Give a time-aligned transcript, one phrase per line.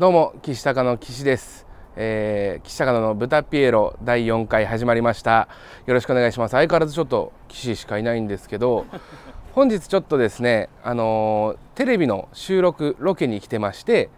[0.00, 5.46] どうも岸高の岸です、えー、岸高の豚ピエロ第4回始まりました。
[5.84, 6.52] よろしくお願いします。
[6.52, 8.86] 相変わらずちょっと岸しかいないんですけど
[9.52, 14.08] 本日ちょっとですねあのーテレビの収録ロケに来てまして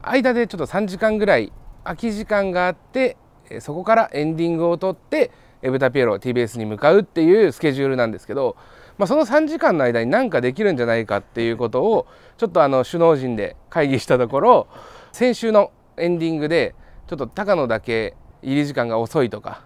[0.00, 1.52] 間でちょっと3時間ぐらい
[1.82, 3.16] 空き時間があって
[3.58, 8.54] そこからエンディングを撮ってえー豚ピエロ TBS に向かうっていうスケジュールなんですけど、
[8.96, 12.06] まあ、その3時間の間に何かできるんじゃないかっていうことを
[12.36, 14.68] ちょっとあの首脳陣で会議したところ
[15.12, 16.74] 先週のエンディングで
[17.06, 19.62] ちょっと高野だけ入り時間が遅いとか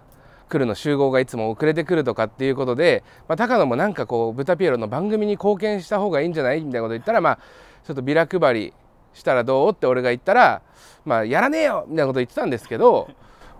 [0.49, 7.39] 来るの集合がいつも遅れてくるとかっていうことで、まあ、高野もなんかこう豚ピエロの番組に貢献した方がいいんじゃないみたいなこと言ったらまあ
[7.85, 8.73] ちょっとビラ配り
[9.13, 10.61] したらどうって俺が言ったら
[11.05, 13.09] まあやらねえよみたいなこと言ってたんですけど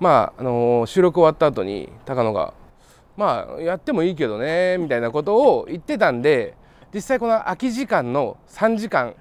[0.02, 2.54] まああの収録終わった後に高野が
[3.16, 6.56] まあやってもいいけどねみたいなことを言ってたんで
[6.94, 9.16] 実際この空き時間の3時間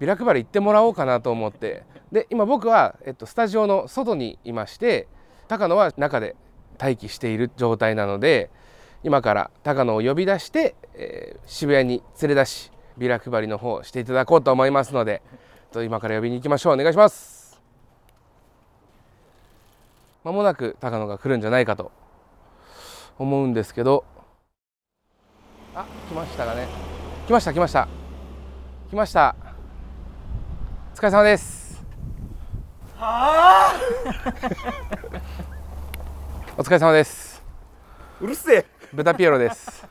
[0.00, 5.06] ビラ配り行ってもらおうかなと思ってで今僕は、えっと、スタジオの外にいまして
[5.48, 6.36] 高野は中で
[6.80, 8.50] 待機している状態なので
[9.02, 15.22] 今から高野を呼び出して、えー渋谷に連れ出しビラ配りの方していただこうと思いますので
[15.70, 16.74] と今から呼びに行きましょう。
[16.74, 17.60] お願いします。
[20.22, 21.92] まもなく高野が来るんじゃないかと
[23.18, 24.04] 思うんですけど。
[25.74, 26.66] あ来ましたかね。
[27.26, 27.88] 来ました来ました。
[28.90, 29.36] 来ました。
[30.92, 31.59] お疲れ様です。
[36.58, 37.42] お疲れ様です。
[38.20, 38.66] うるせえ。
[38.92, 39.88] 豚ピエロです。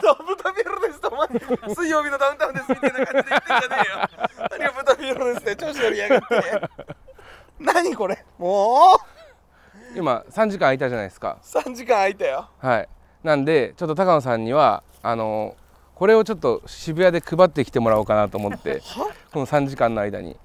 [0.00, 1.26] どうも豚ピエロですとお前。
[1.74, 3.96] 水曜日のダウンタウンですみたいな感じで言ってんじゃねえよ。
[4.52, 6.26] 何が豚ピエロですって調子乗りやがって。
[7.58, 8.24] 何これ。
[8.38, 8.98] もう。
[9.98, 11.38] 今3時間空いたじゃないですか。
[11.42, 12.48] 3時間空いたよ。
[12.60, 12.88] はい。
[13.24, 15.56] なんでちょっと高野さんにはあの
[15.96, 18.80] これをちょっと渋谷で配ってきてもらおうかなと思って。
[19.32, 20.38] この3時間の間に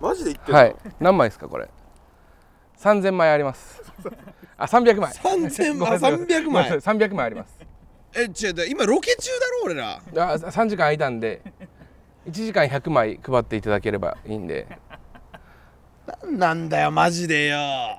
[0.00, 0.76] マジで言ってるはい。
[0.98, 1.68] 何枚ですかこれ
[2.78, 3.82] ？3000枚あります。
[4.56, 5.12] あ300枚。
[5.12, 5.78] 3000枚？
[5.78, 6.12] ごめんなさい。
[6.12, 6.44] 300枚？
[6.44, 6.96] ごめんなさい。
[6.96, 7.58] 300枚あります。
[8.14, 9.96] え違う今ロケ中だろ俺ら。
[9.96, 11.42] あ3時間空いたんで
[12.26, 14.66] 1時間100枚配っていただければいいんで。
[16.06, 17.56] なんなんだよマジでよ。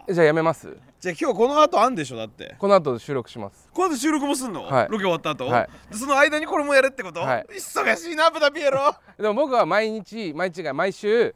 [0.09, 0.75] じゃあやめます。
[0.99, 2.55] じゃあ今日この後あんでしょだって。
[2.59, 3.69] この後収録します。
[3.73, 4.87] この後収録もすんの、はい。
[4.89, 5.69] ロケ終わった後、はい。
[5.91, 7.45] でその間にこれもやるってこと、はい。
[7.49, 8.93] 忙しいな豚ピエロ。
[9.17, 11.33] でも僕は毎日毎日が毎週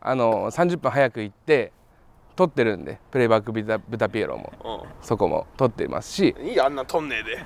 [0.00, 1.72] あの30分早く行って
[2.36, 4.86] 撮ってるんでプレイバック豚豚ピエロも。
[5.02, 6.34] そこも撮ってますし。
[6.40, 7.44] いいよあんなとんねえで。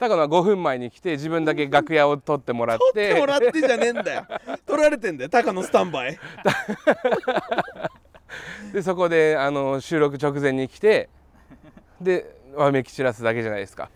[0.00, 2.92] 高野は5分前に来て自分だけ楽屋を撮ってもらって。
[2.92, 4.26] 取ってもらってじゃねえんだよ。
[4.66, 6.18] 取られてんだよタカのスタンバイ。
[8.72, 11.08] でそこであの収録直前に来て
[12.00, 13.90] でわめき散らすだけじゃないですか。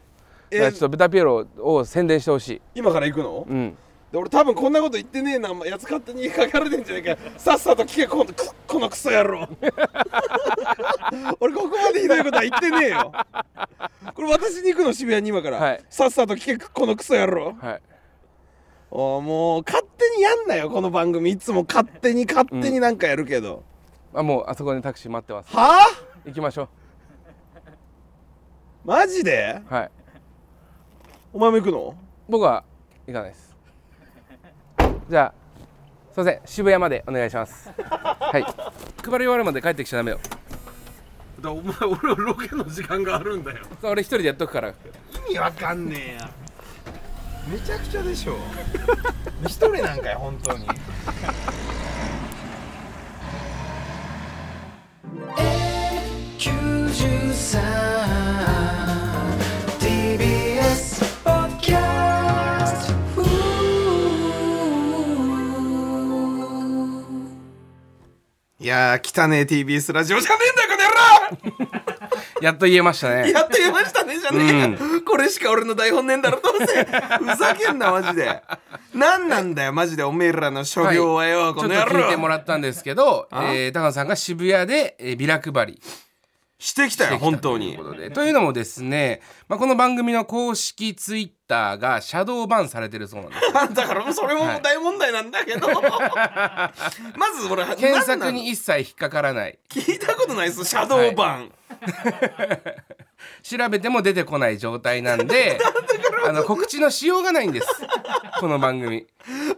[0.51, 2.63] だからちょっと豚ピエロを宣伝してほしい。
[2.77, 3.47] 今から行くの？
[3.49, 3.77] うん
[4.13, 7.23] で俺多分こんなこと言ってねえなやつ勝手にかかられてんじゃねえか。
[7.23, 8.35] よさっさと聞けこのく
[8.67, 9.49] このクソ野郎。
[11.41, 13.13] 俺ここまでひどいことは言ってねえよ。
[14.15, 15.85] これ私に行くの渋谷に今から、はい。
[15.91, 17.57] さっさと聞けこのクソ野郎。
[17.61, 17.83] はい。
[18.91, 21.33] おもう勝手にやんなよこの番組。
[21.33, 23.65] いつも勝手に勝手になんかやるけど、
[24.15, 25.55] あもうあそこにタクシー待ってます。
[25.55, 25.87] はあ？
[26.25, 26.69] 行きましょ
[28.85, 29.61] マジで？
[29.69, 29.91] うはい。
[31.33, 31.95] お前も行くの？
[32.29, 32.63] 僕は
[33.09, 33.46] 行かないです
[35.09, 35.47] じゃあ
[36.13, 37.71] すいません渋谷までお願いします。
[37.79, 38.43] はい。
[38.43, 40.21] 配り終わるまで帰ってきちゃダメよ。
[41.41, 43.59] だお前俺ロケの時間があるんだよ。
[43.83, 44.69] 俺一人でやっとくから。
[44.69, 44.73] 意
[45.31, 46.31] 味わかんねえや。
[47.49, 48.37] めちゃくちゃでしょ。
[49.45, 50.65] 一人なんかよ本当に。
[50.65, 50.69] い
[68.93, 71.87] やー汚ねえ TBS ラジオじゃねえんだよこの野郎！
[72.43, 73.31] やっと言えましたね。
[73.31, 76.85] やっと言いましたねじゃねえか、これしか俺の台本ねえんだろどうせ。
[76.85, 78.43] ふざけんなマジで。
[78.95, 83.45] 何なんだよマジでおめえらの所業はよ、ちょっとこの野聞いても郎らったんですけど、あ？
[83.53, 85.81] えー高野さんが渋谷で、えービラ配り。
[86.59, 88.11] してきたよ本当にということで。
[88.11, 93.53] というのもですね、まあ、この番組の公式ツイッターがシャドーバンされてるそうなんです。
[93.75, 96.73] だからそれも大問題なんだけど、 ま
[97.39, 99.59] ず俺検索に一切引っかからない。
[99.69, 101.53] 聞いたことないですシャドーバン、
[103.43, 105.59] 調べても出てこない状態なんで
[106.27, 107.67] あの告知のしようがないんです。
[108.41, 109.07] この番組。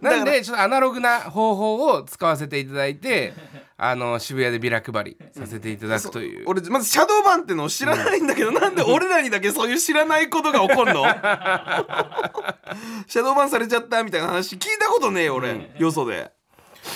[0.00, 3.34] なんでちょっとアナログな方法を使わせていただいて
[3.81, 6.45] あの渋谷でビラ配りさせていただくという。
[6.49, 11.05] 俺まずシャドーバンってのを知らないんだけど、なんで俺らにだけそういう知らないことが起こんの？
[13.07, 16.33] シャドーバンされちゃったみたいな話聞いたことねえよ俺、よそで。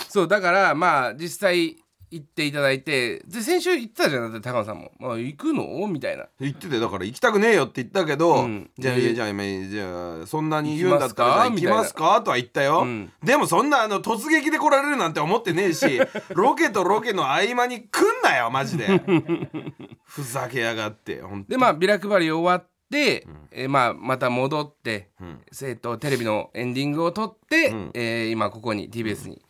[0.09, 1.77] そうだからまあ実際
[2.13, 6.27] 行っていただいてで先週行ってたじゃんだって高野さんも「まあ、行くの?」みたいな。
[6.39, 8.71] 言っててだから行きたくねえよって言ったけど、うん。
[8.79, 12.05] じゃあいやじゃあ今じゃあそんなに言うんだったら行きますか？
[12.05, 12.23] 行きますか？
[12.23, 13.13] とは言ったよ、うん。
[13.23, 16.01] でもそんなあの突撃で来られるなんて思ってねえし
[16.35, 18.87] ロケとロケの合間に来んなよマジで。
[20.05, 25.41] ふざけやがってほんとでまあビラ配り終わって、えーまあ、また戻って、ん。
[25.51, 27.91] えーとテレビのエンディングを撮って、ん。
[27.95, 29.41] えー今ここに TBS に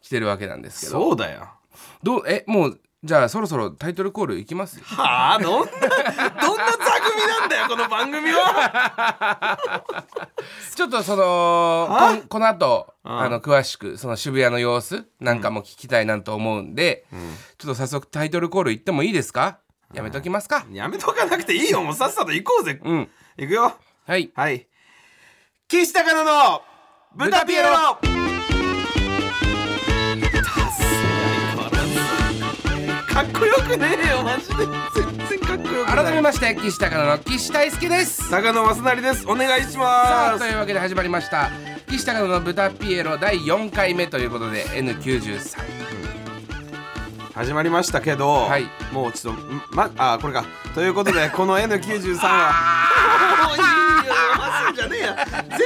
[0.00, 0.92] 来てるわけなんですけど。
[0.92, 1.48] そうだよ
[2.02, 5.70] どうえもうじゃあそろそろタイトルコールいきますはあどんな
[6.40, 6.78] どんな座
[7.10, 9.82] 組なんだよこの番組は。
[10.76, 13.20] ちょっとそのはこんこの後、うん。
[13.20, 17.04] あの詳しくその渋谷の様子なんかも聞きたいなと思うんで、
[17.58, 19.58] ちょっと早速タイトルコール言ってもいいですか？
[19.94, 20.64] やめときますか？
[20.70, 23.10] やめとかなくていいよもうさっさと行こうぜ、うん。
[23.36, 23.76] 行くよ。
[24.06, 24.30] はい。
[24.36, 24.68] はい。
[25.68, 26.62] 岸高野の
[27.16, 28.31] 豚ピエロ
[33.32, 34.54] こよくねえよマジで。
[34.94, 36.04] 全然かっこよくない。
[36.04, 38.30] 改めまして岸高野の岸大輔です。
[38.30, 39.26] 高野正成です。
[39.26, 41.50] お願いしさあますというわけで始まりました。
[41.88, 45.58] 岸高野の豚ピエロ第4回目ということで N93
[47.34, 48.66] 始まりましたけど、はい。
[48.92, 50.44] もうちょっとんまあこれか。
[50.74, 52.52] ということでこの N93 は。
[53.48, 53.81] もういい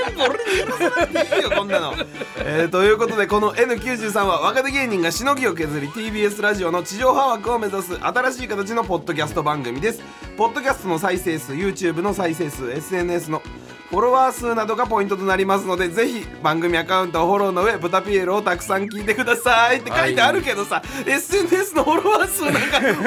[0.05, 1.95] 全部俺にやらせなくていいよこんなの、
[2.39, 10.03] えーということでこの N93 は若手芸人がしのぎを削り TBS ラジオの地上波枠を目指す新しい形のポッドキャスト番組です。
[10.37, 13.43] ポッドキャストの再生数 YouTube の再生数 SNS の
[13.89, 22.61] フォロワー数などがポイントとなりますのでぜひ番組アカウントをフォローの上豚ピエロをたくさん聞いてくださいって書いてあるけどさ、SNS のフォロワー数なんか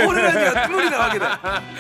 [0.07, 1.31] 俺らには無理なわけだよ。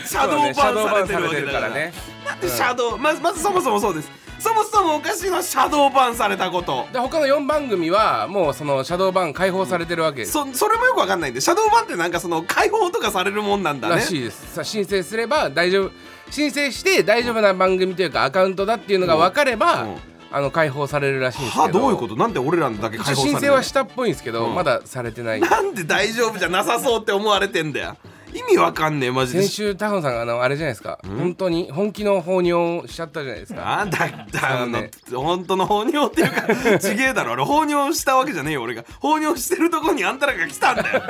[0.05, 1.69] シャドーバンされてるわけだから。
[1.69, 1.93] ね。
[2.25, 6.87] なんでシャドウまずまずそもそもそうですそもそもおかしいのはシャドーバンされたこと。
[6.93, 10.19] で他の4番組はもうそのシャドーバン解放されてるわけ。
[10.19, 13.95] です、そそれもよくわかんないんでシャドーバンってなんかその解放とかされるもんなんだね。
[13.95, 15.91] らしいですさ申請すれば大丈夫
[16.31, 19.95] 申請して大丈夫な番組というかアカウントだっていうのが分かれば、うん
[20.31, 21.63] あの解放されるらしいんですけど。
[21.63, 22.15] はどういうこと？
[22.15, 24.53] なんで俺らのだけ解放され申る請はしたっぽいんですけど、うん。
[24.53, 25.41] まだされてない。
[25.41, 27.97] なんで大丈夫じゃなさそうって思われてんだよ
[28.39, 29.41] 意味わかんねえマジで。
[29.41, 30.99] 先週タフンさんがあのあれじゃないですか。
[31.05, 33.61] 本当に本気の放尿しちゃったじゃないですか。
[33.61, 37.33] なんだったあの、ね本当の放尿っていうか ちげえだろ。
[37.33, 38.83] 俺放尿したわけじゃねえよ俺が。
[38.99, 41.01] 放尿してるとこにあんたらが来たんだよ。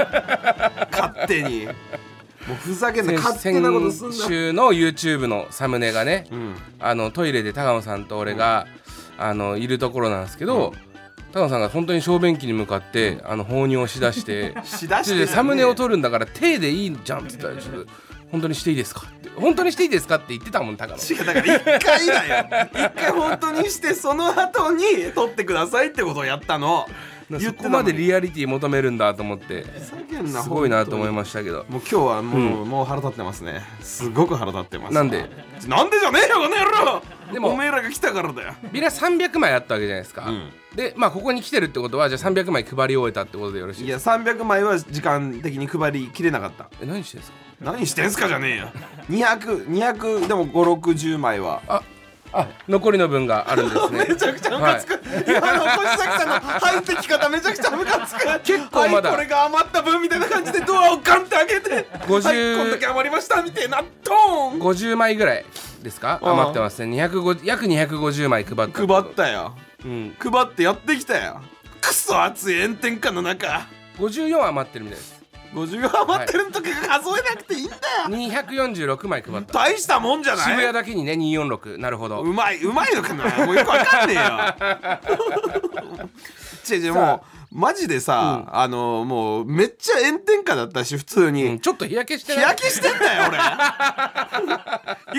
[0.92, 1.66] 勝手に。
[2.48, 4.14] もうふざけんな先勝手なことすんな。
[4.16, 6.56] 先週の YouTube のサムネがね、ん。
[6.80, 8.66] あのトイレで高野さんと俺が、
[9.18, 10.74] あのいるところなんですけど、
[11.32, 17.92] 高野さんが本当に小便器に向かってあの放尿しだして しだしてでサムネを撮るんだから手でいいじゃんって言ったらちょっと
[18.32, 19.02] 本当にしていいですか？
[19.08, 21.02] って本当にしていいですかって言ってたもん高野。
[21.04, 22.68] 違うだから一回だよ。
[22.74, 24.84] 一回本当にしてその後に
[25.16, 26.88] 撮ってくださいってことをやったの。
[26.88, 26.96] 言
[27.40, 29.94] そこまでリアリティ求めるんだと思ってす
[30.50, 31.66] ごいなと思いすましたけど。
[31.70, 33.62] もう今日はもう、もう腹立ってますね。
[33.82, 34.94] すごく腹立ってます。
[34.94, 35.30] なんで？
[35.68, 37.02] なんでじゃねえよこの野郎！
[37.34, 38.54] でもおめえらが来たからだよ。
[38.72, 40.52] ビラ300枚あったわけじゃないですか、ん。
[40.76, 46.70] でまあここに来てるってことはじゃあ300枚配り終えたってことでよろしいいですや300枚は時間的に配りきれなかった。
[46.82, 47.38] え何してんですか？
[47.62, 48.70] 何してんすかじゃねえよ。
[49.10, 51.62] 200200でも560枚は。
[51.68, 51.84] あ
[52.32, 54.06] あ残りの分があるんですね。
[54.10, 58.40] めちゃくちゃムカつく、今の小崎さんの入ってき方めちゃくちゃムカつく。
[58.44, 59.10] 結構まだ。
[59.10, 61.88] はい、これが余った分みたいな感じでドアをガンって開けて。
[62.08, 64.60] 50はいこんだけ余りましたみたいなドーン。
[64.60, 65.46] 50枚ぐらい
[65.82, 66.20] ですか？
[66.22, 66.30] うん。
[66.32, 67.04] 余ってますね。
[67.04, 68.88] 250約250枚配った。
[68.88, 69.56] 配ったよ。
[69.84, 70.16] うん。
[70.20, 71.42] 配ってやってきたよ。
[71.82, 73.66] クソ暑い炎天下の中。
[73.98, 75.19] 54余ってるみたいです
[75.54, 79.54] 50余ってる時が数えなくていいんだよ、246枚配った。
[79.54, 80.46] 大したもんじゃない？
[80.46, 82.22] 渋谷だけにね246なるほど。
[82.22, 83.46] うまいうまいのかな？
[83.46, 84.22] もうよくわかんねえよ。
[86.70, 93.40] 違う違うもうマジでさ、あのもうめっちゃ炎天下だったし普通に、うんちょっと日焼けして日焼けしてんだよ俺。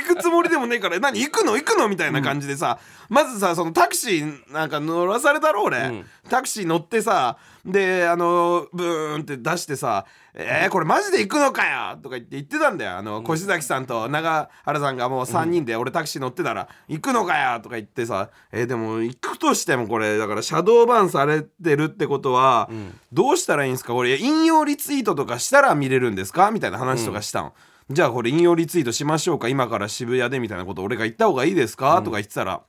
[0.01, 1.01] 行くつもりでもねえから。
[1.01, 1.21] 何？
[1.21, 1.57] 行くの？
[1.57, 1.89] 行くの？
[1.89, 6.07] みたいな感じでさ、まずさそのタクシーなんか乗らされたろ俺、うん。
[6.29, 22.69] タクシー乗ってさであのブーンって出してさ「えー、これマジで行くのかよ!」とか言って言ってたんだよあの越崎さんと長原さんがもう3人で俺タクシー乗ってたら「行くのかよ!」とか言ってさ「えー、でも行くとしてもこれだからシャドーバンされてるってことは、
[23.13, 23.93] どうしたらいいんですか？
[23.93, 27.53] これ引用リツイートとかしたら見れるんですか?」みたいな話とかしたの。
[27.91, 29.49] じゃあこれ引用リツイートしましょうか？
[29.49, 32.61] 今から渋谷でみたいなこと俺が言った方がいいですか、とか言ってたら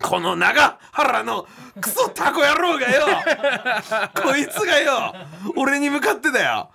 [0.00, 1.46] この長原の
[1.80, 3.06] クソタコ野郎がよ。
[4.22, 5.14] こいつがよ。
[5.56, 6.70] 俺に向かってだよ。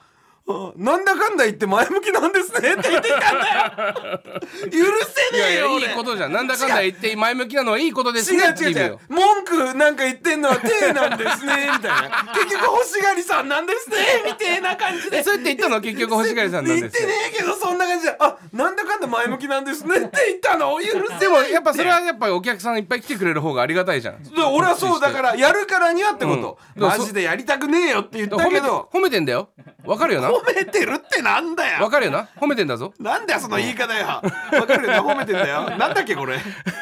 [0.76, 4.20] なんだかんだ言って前向きなんですねって言ってきたんだよ。
[4.68, 6.34] 許せねえよ俺いやいいことじゃん。
[6.34, 9.00] なんだかんだ言って前向きなのはいいことです違ねう違う違う。
[9.08, 12.26] 文句なんか言ってんのは手なんですねみたいな。
[12.36, 13.96] 結局欲しがりさんなんですね
[14.26, 15.20] みたいな感じで。
[15.20, 15.80] えそうやって言ったの？
[15.82, 16.90] 結局星狩さんなんですよ。
[16.90, 18.16] 言ってねえけどそんな感じで。
[18.20, 20.74] あなんだかんだ前向きなんですね って言ったの？
[20.74, 24.22] を許せねえでもやっぱそれはやっぱりお客さんいっぱい来てくれる方がありがたいじゃん。
[24.22, 26.84] で俺はそうだからやるからにはってこと、うん。
[26.84, 28.90] マジでやりたくねえよって言ったけど。
[28.92, 29.48] 褒めてんだよ。
[29.86, 30.33] わかるよな？
[30.42, 31.84] 褒めてるってなんだよ。
[31.84, 32.28] わかるよな？
[32.40, 32.94] 褒めてんだぞ。
[33.00, 34.06] なんだよその言い方よ。
[34.08, 34.22] わ
[34.68, 35.70] かるよね褒めてんだよ。
[35.78, 36.38] なんだっけこれ。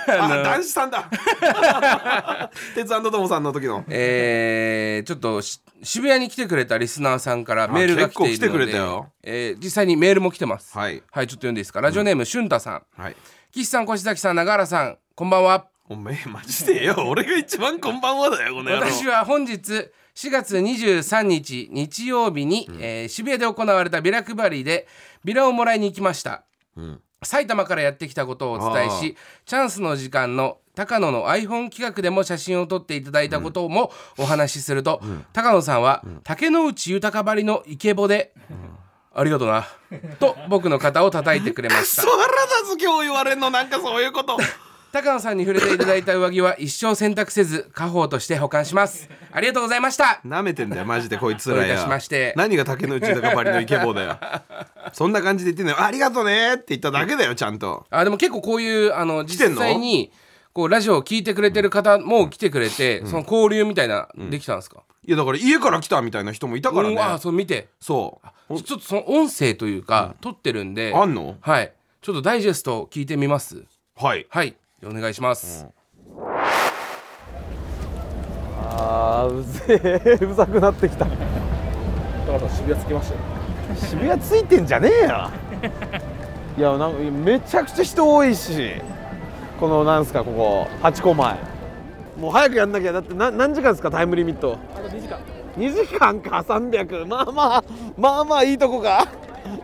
[0.07, 1.09] あ男子さんだ。
[2.75, 3.83] 鉄腕友さんの時の。
[3.89, 9.09] えー、ちょっとし渋谷に来てくれたリスナーさんからメールが来ているので結構来てくれたよ。
[9.23, 10.77] えー実際にメールも来てます。
[10.77, 11.01] はい。
[11.11, 11.81] はいちょっと読んでいいですか？
[11.81, 12.83] ラジオネーム、しゅんたさん。
[13.01, 13.15] はい。
[13.53, 15.65] 岸さん越崎さん永原さんこんばんは。
[15.89, 16.95] おめえマジでよ。
[17.07, 24.87] 俺が一番こんばんはだよこの私は本日4月23日日曜日に、えー渋谷で行われたビラ配りで
[25.23, 26.43] ビラをもらいに行きました、
[27.23, 35.01] 埼玉からやってきたことをお伝えしチャンスの時間の高野の iPhone 企画でも写真を撮っていただいたこともお話しすると、
[35.33, 38.33] 高野さんは、竹野内豊ばりのイケボで、
[39.13, 39.67] ありがとうな
[40.19, 42.03] と僕の肩を叩いてくれました。
[42.03, 42.27] クソ腹
[42.63, 44.37] 立つ今日言われんのなんかそういうこと
[44.91, 49.09] 高野さんに触れていただいた上着は一生洗濯せず家宝として保管します。
[49.31, 50.19] ありがとうございました。
[50.25, 51.79] なめてんだよマジでこいつらや。
[51.79, 52.33] しまして。
[52.35, 54.19] 何が竹の内豊ばりのイケボーだよ。
[54.91, 55.81] そんな感じで言ってんのよ。
[55.81, 57.85] ありがとねって言っただけだよちゃんと。
[57.89, 60.11] あでも結構こういうあの実際に
[60.51, 66.95] こうラジオを聞いてくれてる方も来てくれて、その交流みたいな、できたんですか、いやだから家から来たみたいな人もいたからね。
[66.95, 67.69] うんあそう見て。
[67.79, 68.19] そ
[68.49, 68.61] う。
[68.61, 70.91] ちょっとその音声というか、撮ってるんで。
[70.93, 71.37] あんの？
[71.39, 71.71] はい。
[72.01, 73.63] ちょっとダイジェスト聞いてみます？
[73.95, 74.27] はい。
[74.29, 75.67] はいお願いします、
[78.57, 79.81] あーうぜ
[80.19, 80.19] え。
[80.25, 81.05] うざくなってきた。
[81.05, 81.15] だか
[82.45, 83.19] ら渋谷着きましたよ。
[83.75, 85.29] 渋谷ついてんじゃねえよ。
[86.57, 88.73] いやなんかめちゃくちゃ人多いし。
[89.59, 91.35] このなんすかここハチ公前。
[92.17, 92.91] もう早くやんなきゃ。
[92.91, 94.57] だってな何時間ですかタイムリミット？
[94.75, 95.19] あと2時間。
[95.57, 97.63] 2時間か300まあまあ
[97.97, 99.07] まあまあいいとこか。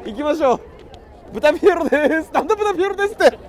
[0.06, 0.60] 行きましょう。
[1.34, 2.32] 豚ピエロです。
[2.32, 3.40] なんだ豚ピエロですって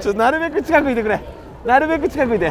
[0.00, 1.20] ちょなるべく近くいてくれ。
[1.64, 2.50] なるべく近くいて。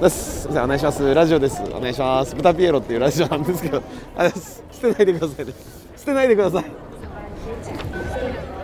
[0.00, 0.42] です。
[0.42, 1.14] すいませんお願いします。
[1.14, 1.60] ラジオです。
[1.74, 2.36] お願いします。
[2.36, 3.82] 豚ピエロっていうラジオなんですけど。
[4.16, 4.62] あれです。
[4.70, 5.52] 捨てないでくださいね。
[5.96, 6.64] 捨てないでください。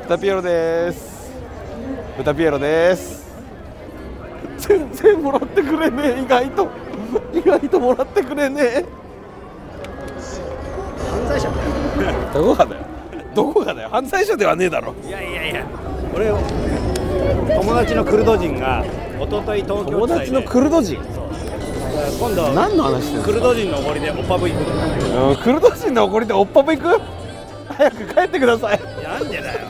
[0.02, 1.32] 豚ピエロです。
[2.16, 3.24] 豚ピエロです。
[4.58, 6.22] 全然もらってくれねえ。
[6.22, 6.68] 意外と。
[7.32, 8.84] 意外ともらってくれねえ。
[11.10, 11.50] 犯罪者
[12.32, 12.82] どこがだよ。
[13.34, 13.88] どこがだよ。
[13.88, 14.94] 犯罪者ではねえだろ。
[15.04, 15.66] いやいやいや。
[16.14, 16.30] 俺
[17.46, 18.84] 友達のクルド人が
[19.20, 20.98] 一昨日東京友達のクルド人？
[22.18, 25.42] 今度何の話クルド人のおごりでオッパブ行く。
[25.42, 27.00] クルド人の怒りでおっぱぶ行く？
[27.68, 28.80] 早く帰ってください。
[29.02, 29.68] なんでだよ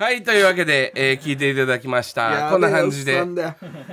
[0.00, 2.48] はいというわけで、えー聞いていただきました。
[2.50, 3.22] こんな感じで。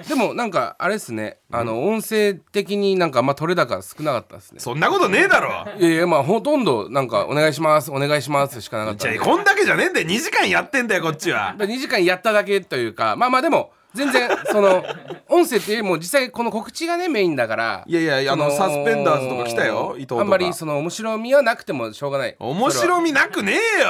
[0.08, 1.40] でもなんかあれですね。
[1.52, 4.62] あの音声的になんかあんま取れ高少なかったですね。
[4.62, 5.66] そんなことねえだろ。
[5.78, 10.08] いやいやまあほとんどなんかお願いしますお願いしますしかなかったじゃあこんだけじゃねえんだよ。
[10.08, 11.56] 2時間やってんだよこっちは。
[11.58, 14.86] 2時間やっただけというかまあまあでも全然 その
[15.28, 20.22] 音声っていうよりも実際この告知がねメインだからいやいやいやあのそサスペンダーズとか来たよ伊藤とか。
[20.22, 22.36] あんまりその面白みはなくてもしょうがない。
[22.40, 23.90] 面白みなくねえよ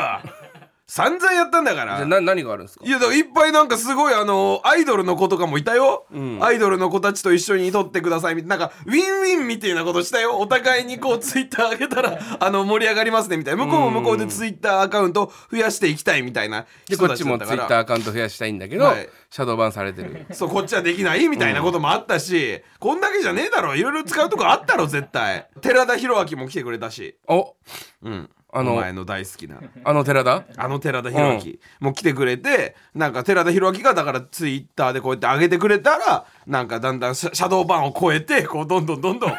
[0.89, 1.97] 散々やったんだから。
[1.97, 2.85] じゃあな何があるんですか？
[2.85, 6.05] いやだからいっぱいなんかすごいあのアイドルの子とかもいたよ、
[6.39, 8.57] アイドルの子たちと一緒に撮ってくださいみたいな。
[8.57, 10.37] なんかウィンウィンみたいなことしたよ。
[10.37, 13.65] お互いにこうツイッター上げたら あの盛り上がりますねみたいな。
[13.65, 17.57] 向こうも向こうでツイッターアカウント増やしていきたいみたいなで人たこっちもちだったから。
[17.57, 19.09] ツイッターアカウント増やしたいんだけど、はい。
[19.29, 20.25] シャドーバンされてる。
[20.31, 23.75] そうこっちはできないみたいなこともあったし、こんだけじゃねえだろ。
[23.75, 25.49] いろいろ使うとこあったろ絶対。
[25.61, 27.17] 寺田裕明も来てくれたし。
[27.27, 27.55] お。
[28.03, 29.59] うんあのお前の大好きな。
[29.83, 30.45] あの寺田？
[30.55, 39.35] あの寺田裕明も来てくれて、なんか寺田裕明がだからツイッターでこうやって上げてくれたらなんかだんだんシャドーバンを超えてこうどんどんどんどんこ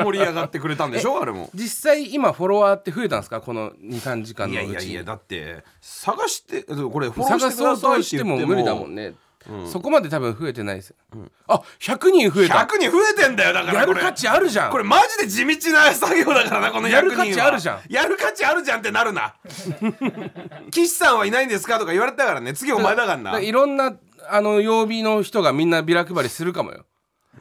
[0.00, 1.22] う 盛り上がってくれたんでしょ？
[1.22, 1.48] あれも。
[1.54, 3.40] 実際今フォロワーって増えたんですか？
[3.40, 4.74] この23時間いのうちに。
[4.74, 9.14] やいやいやだって探してこれフォロー探してくだそうとさいって言っても無理だもんね、
[9.66, 10.90] そこまで多分増えてないです。
[10.90, 10.96] よ、
[11.46, 12.54] あ100人増えた。
[12.54, 14.00] 100人増えてんだよだからこれ。
[14.00, 14.70] やる価値あるじゃん。
[14.70, 16.90] これマジで地道な作業だからなこの100人は。
[16.90, 17.80] やる価値あるじゃん。
[17.88, 19.34] やる価値あるじゃんってなるな。
[20.70, 22.52] 岸さんはいないんですかとか言われたからね。
[22.52, 23.24] 次お前だからな。
[23.24, 23.94] だからいろんな
[24.28, 26.84] あの曜日の人がみんなビラ配りするかもよ。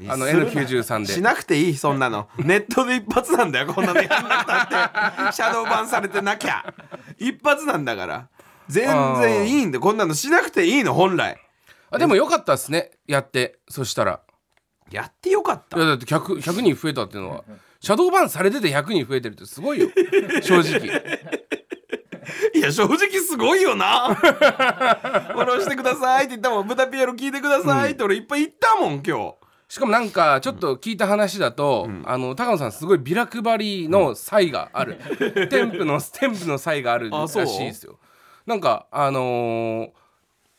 [0.08, 0.52] あのするな。
[0.52, 1.14] N93 で。
[1.14, 2.30] しなくていいそんなの。
[2.40, 5.34] ネットで一発なんだよこんなのやんなくたって。
[5.36, 6.64] シャドーバンされてなきゃ。
[7.18, 8.28] 一発なんだから。
[8.68, 8.88] 全
[9.22, 11.38] 然いいんでこんなのしなくていいの本来
[11.92, 12.92] あでもよかったですね。
[13.08, 13.60] やって。
[13.70, 14.22] そしたら。
[14.92, 15.78] やってよかった？
[15.78, 17.44] いやだって 100, 100人増えたっていうのは
[17.82, 19.90] シャドーバンされてて100人増えてるってすごいよ。
[20.42, 20.88] 正直。
[22.54, 24.16] いや正直すごいよな。
[24.16, 26.68] フォローしてくださいって言ったもん。
[26.68, 29.36] 豚ピエロ聞いてくださいって俺いっぱい言ったもん今日。
[29.70, 34.98] しかもなんかちょっと聞いた話だと、あの高野さんすごいビラ配りの際がある、
[35.52, 38.00] 添付の添付の際があるらしいですよ。
[38.46, 39.90] なんかあのー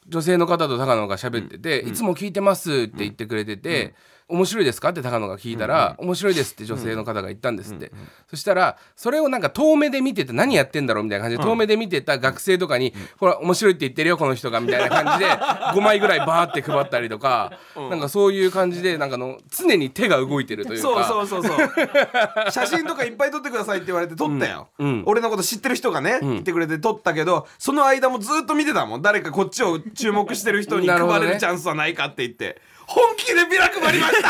[0.09, 3.95] 女性の方と高野が喋ってて、いつも聞いてますって言ってくれてて、
[4.29, 4.91] 面白いですか？
[4.91, 7.91] って高野が聞いたら、面白いですって女性の方が言ったんですって、
[8.29, 15.31] そしたらそれをなんか遠目で見てて何やってんだろうみたいな感じで、遠目で見てた学生とかに「ほら面白いって言ってるよこの人が」みたいな感じで
[15.75, 17.53] 5枚ぐらいバーって配ったりとか、
[17.91, 21.05] なんかそういう感じでなんかあの常に手が動いてるというか。
[21.05, 21.71] そうそうそうそう。
[22.53, 24.89] 写真とかいっぱい撮ってくださいって言われて撮ったよ、うん。
[24.89, 29.03] うん俺のこと知ってる人がね、言ってくれて撮ったけどその間もずっと見てたもん。
[29.03, 31.19] 誰かこっちを注目してる人に なるほどね。
[31.21, 34.29] 配れるチャンスはないかって言って本気でビラ配りました。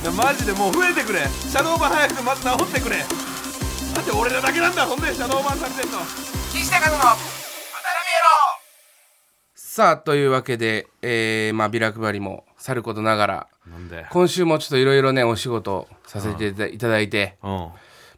[0.00, 1.26] いやマジでもう増えてくれ。
[1.26, 2.98] シャドーバン早くまず治ってくれ。
[2.98, 3.08] だっ
[4.04, 5.98] て俺らだけなんだほんでシャドーバンされてんの。
[6.52, 7.02] 岸高野の
[9.56, 14.06] さあというわけで、えーまあ、ビラ配りもさることながらなんで？
[14.10, 17.50] 今週もちょっといろいろねお仕事させていただいて、うん。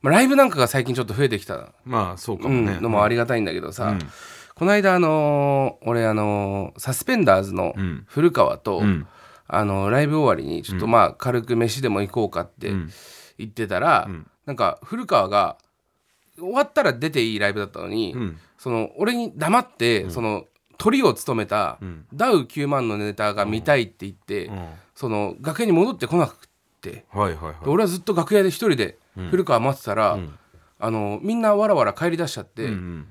[0.03, 3.99] まあ、ライブなんかが最近ちょっと増えてきた、まあそうかうもね、ん、のもありがたいんだけどさ、うん
[4.61, 8.05] この間あのー俺あのーサスペンダーズのうん。
[8.07, 9.07] 古川と、ん。
[9.49, 12.91] あのーライブ終わりにちょっとまあ軽く飯でも行こうかってん。
[13.39, 14.31] 言ってたら、ん。
[14.45, 15.57] なんか古川が
[16.39, 18.37] 終わったら出ていいライブだったのに、ん。
[18.59, 20.45] その俺に黙って、その
[20.77, 21.79] トリを務めた、
[22.13, 24.69] ダウ9万のネタが見たいって言って、ん。
[24.95, 26.37] その楽屋に戻ってこなくっ
[26.83, 27.07] て。
[27.11, 27.65] はいはいはい。
[27.65, 28.99] で俺はずっと楽屋で一人で
[29.31, 30.19] 古川待ってたら、
[30.79, 33.07] あのみんなわらわら帰り出しちゃって、うん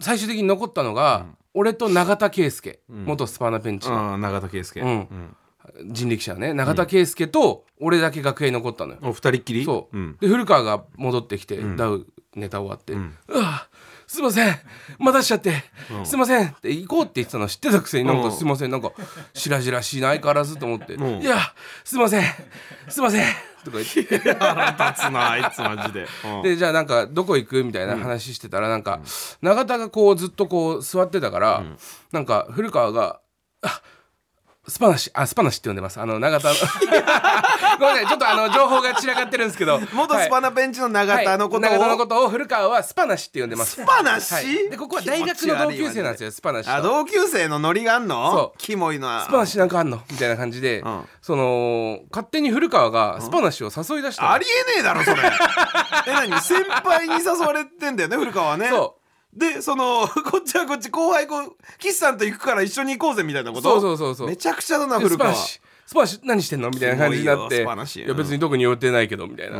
[0.00, 4.80] 最終的に残ったのが、俺と永田圭介、元スパーナペンチの、永田圭介。
[4.80, 5.36] うん。
[5.84, 6.52] 人力車ね。
[6.52, 9.64] 永田圭介と俺だけ楽屋に残ったのよ、お二人っきり？
[9.64, 10.16] そう、ん。
[10.20, 12.92] で古川が戻ってきて、ダウネタ終わって
[13.28, 13.66] 「うわ
[14.06, 14.56] すいません。
[14.98, 15.52] 待たしちゃって、
[16.04, 17.46] すいません」って行こうって言ってたの。
[17.46, 18.04] 知ってたくせに。
[18.08, 18.32] なんか、うん。
[18.32, 18.70] すいません。
[18.70, 18.92] なんか
[19.32, 21.22] しらじらしないからずと思って「ん。
[21.22, 21.38] いや
[21.84, 22.24] すいません。
[22.88, 23.26] すいません」
[23.64, 24.18] とか言って。
[24.34, 26.42] 腹 立つなあいつマジで、うん。
[26.42, 29.00] でじゃあなんかどこ行くみたいな話してたらなんか
[29.42, 31.62] 永田がこうずっとこう座ってたから
[32.12, 33.20] なんか古川が
[33.62, 33.80] 「あ
[34.70, 36.00] スパナシあスパナシって呼んでます。
[36.00, 36.54] あの永田の。
[37.80, 38.06] ごめんなさい。
[38.06, 39.80] ちょっとあの情報が散らかってるんですけど。
[39.92, 43.72] 元スパナナベンチの永田のことを、永田のことを古川はスパナシって呼んでます。
[43.72, 46.30] スパナシ、はい、でここは大学の同級生なんですよ。
[46.30, 48.30] スパナシとあ同級生のノリがあんの？
[48.32, 48.58] そう。
[48.58, 50.00] キモいなスパナシなんかあんの？
[50.10, 51.08] みたいな感じで、ん。
[51.20, 54.32] その勝手に古川がスパナシを誘い出したの。
[54.32, 55.22] ありえねえだろそれ。
[56.06, 56.40] え何？
[56.40, 58.68] 先輩に誘われてんだよね古川はね。
[58.68, 58.99] そう
[59.32, 63.62] でその こっちはこっち後輩こう岸さんと行くから一緒に行こうぜみたいなこと？
[63.62, 64.28] そうそうそうそう。
[64.28, 66.70] めちゃくちゃだなで古川スパナシスパナシ何してんの？
[66.70, 67.62] みたいな感じになって。
[67.62, 69.58] いや別に特に予定ないけどみたいな、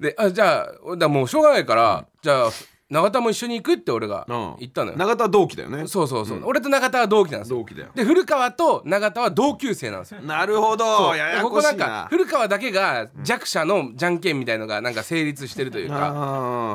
[0.00, 2.50] であじゃあだもうしょうがないから、じゃあ
[2.90, 4.56] 永田も一緒に行くって俺がうん。
[4.58, 5.86] 言ったのよ、永田は同期だよね。
[5.86, 7.58] そうそうそう、俺と永田は同期なんですよ。
[7.58, 7.88] 同期だよ。
[7.94, 10.20] で古川と永田は同級生なんですよ。
[10.20, 11.14] なるほど。
[11.16, 11.70] ややここな。
[11.70, 15.94] んこなか古川だけが弱者のじゃんけんみたいのがなんか成立してるというか、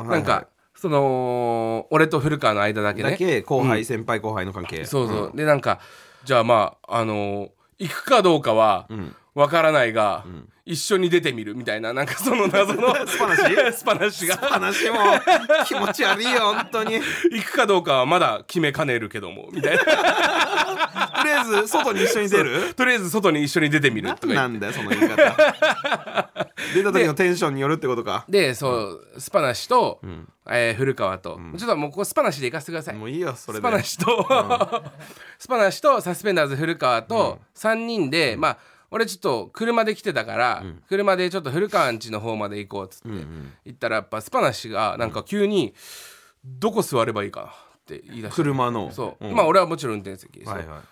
[0.08, 0.22] なん。
[0.24, 0.46] か、はい
[0.80, 3.10] その俺と古川の間だけね。
[3.10, 4.84] だけ後輩、先輩後輩の関係。
[4.84, 5.80] そうそう、でなんか
[6.24, 8.88] じゃあまああのー行くかどうかは
[9.38, 10.24] わからないが、
[10.64, 13.72] 一緒に出てみるみたいななんかその謎のスパナシ？
[13.72, 14.36] スパナシが。
[14.36, 14.96] 話も
[15.64, 16.98] 気持ち悪いよ本当に。
[16.98, 19.82] と行くかどうかはまだ決めかねるけどもみたいな。
[19.84, 19.90] り
[21.30, 22.74] あえず外に一緒に出る？
[22.74, 25.14] とりあえず外に一緒に出てみるとかなんだよその言い方。
[26.74, 28.24] 出た時のテンションによるってことか。
[28.28, 30.00] でそうスパナシと、
[30.50, 32.96] えー古川と、ちょっともうここスパナシで行かせてください。
[32.96, 34.26] もういいよそれスでパナシと、
[35.38, 38.58] スパナシとサスペンダーズ古川と3人で、まあ
[38.90, 43.08] 俺ちょっと車で来てたから、車でちょっと古川ん家の方まで行こうっつって、
[43.64, 45.74] 行ったらやっぱスパナシがなんか急に
[46.44, 47.52] 「どこ座ればいいかな」っ
[47.86, 48.90] て言い出して車の。
[48.92, 49.34] そう、ん。
[49.34, 50.50] まあ俺はもちろん運転席そ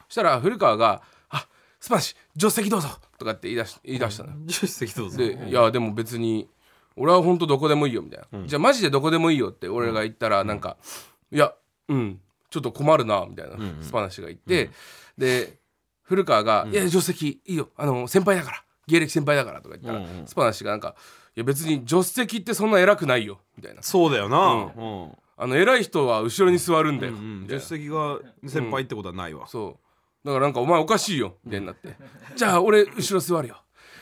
[0.08, 1.46] したら古川が「あ
[1.80, 5.18] スパナシ助手席どうぞ」とかって言い出し言い出したのよ、助手席どうぞ。
[5.18, 6.48] で「いやでも別に
[6.96, 10.76] 俺は本当どこでもいいよ」みたいな、じゃあマジでどこでもいいよ」って俺が言ったらなんか
[11.32, 11.54] 「いや
[11.88, 12.20] うん。
[12.48, 14.70] ちょっと困るな」みたいな、スパナシが言って、
[15.18, 15.58] で
[16.06, 17.68] 古川が「いや助手席いいよ。
[17.76, 18.62] あの先輩だから。
[18.88, 20.94] 芸歴先輩だから」とか言ったら、スパナシがなんか
[21.36, 23.82] 「いや別に助手席ってそんな偉くないよ」みたいな。
[23.82, 24.38] そうだよな。
[24.76, 27.62] うん「あの偉い人は後ろに座るんだよ」うんみたいな。
[27.62, 29.46] 助手席が先輩ってことはないわ。
[29.48, 29.78] そ
[30.24, 30.26] う。
[30.26, 31.36] だからなんかお前おかしいよ。
[31.44, 31.96] みたいになって
[32.36, 33.56] 「じゃあ俺後ろ座るよ」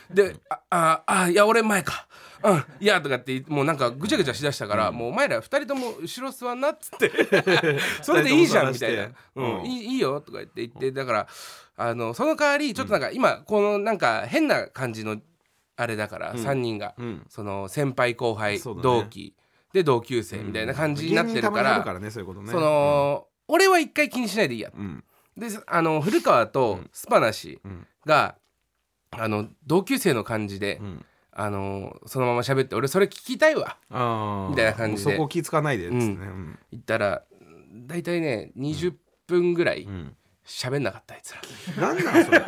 [0.09, 2.07] で「あああいや俺前か」
[2.43, 7.11] うん、いやとかってもうなんかぐちゃぐちゃしだしたから、もうお前ら二人とも後ろ座んなっつって。
[8.03, 9.03] それでいいじゃんみたいな。
[9.03, 9.63] 二人「とも座らして。
[9.63, 10.91] うん、いいいいよ」とか言って言って。
[10.91, 11.27] だから
[11.77, 15.17] あのその代わりちょっとなんか今このなんか変な感じの
[15.77, 17.25] あれだから、3人が、うん。
[17.29, 19.35] その先輩後輩、同期
[19.73, 22.51] で同級生みたいな感じになってるから,、るからねそういうことね。
[22.51, 24.71] その、俺は一回気にしないでいいや。
[24.73, 25.03] うん。
[25.37, 27.87] であの古川とスパナシうん。
[28.05, 28.35] が、
[29.11, 31.05] あの同級生の感じで、うん。
[31.37, 33.77] あのそのまま喋って俺それ聞きたいわ。
[34.49, 35.11] みたいな感じで。
[35.11, 36.11] そこ気付かないでっつってね。
[36.11, 36.59] うん。
[36.71, 37.23] 言ったら
[37.85, 38.93] 大体ね20
[39.27, 41.33] 分ぐらいうん喋んなかったあいつ
[41.77, 41.87] ら。
[41.87, 42.45] なんなんそれ。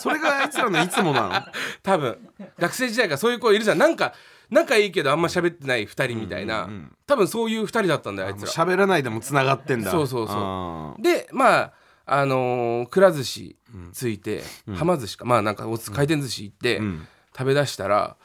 [0.00, 1.42] それがあいつらのいつもなの？
[1.82, 2.28] 多分。
[2.58, 3.78] 学生時代からそういう子いるじゃん。
[3.78, 4.12] なんか
[4.50, 8.48] 仲いいけどあんま喋ってない2人みたいな、うんうん多分そういう2人だったんだよあいつら。
[8.48, 9.90] 喋らないでも繋がってんだ。
[9.90, 11.02] そうそうそう。
[11.02, 11.72] でまあ
[12.04, 13.56] あのーくら寿司
[13.92, 14.42] ついて、
[14.74, 15.24] はま寿司か。
[15.24, 17.06] まあなんかおつ回転寿司行って、うん。
[17.36, 18.16] 食べ出したら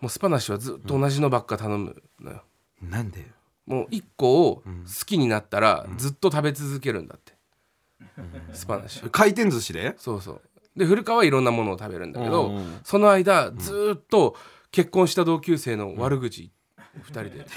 [0.00, 2.42] もうスパナシはずっと同じのばっか頼むのよ、
[2.80, 3.26] なんでよ。
[3.66, 4.62] もう1個を好
[5.04, 7.34] きになったらずっと食べ続けるんだって、
[8.52, 9.94] スパナシ回転寿司で？
[9.98, 10.40] そうそう。
[10.76, 12.52] で古川はいろんなものを食べるんだけど、
[12.84, 14.36] その間ずっと
[14.70, 16.50] 結婚した同級生の悪口
[17.10, 17.44] 2人で、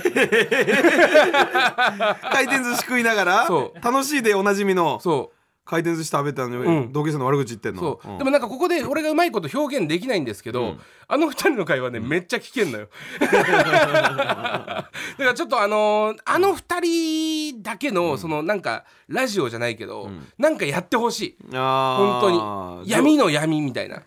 [2.31, 3.47] 回転寿司食いながら？
[3.47, 3.81] そう。
[3.83, 4.99] 楽しいでおなじみの。
[4.99, 5.34] そう
[5.65, 6.93] 回転寿司食べたのに、うん。
[6.93, 7.81] 同級生の悪口言ってんの？
[7.81, 8.17] そう、ん。
[8.19, 12.87] でもなんかここで俺がうまいこと表現できないんですけど、あの二人の会話ね、めっちゃ聞けんのよ。
[13.19, 21.37] だからちょっとあのーあの二人だけの、そのなんかラジオじゃないけど、なんかやってほしい。
[21.53, 22.89] あ本ー当に。
[22.89, 24.03] 闇の闇みたいな。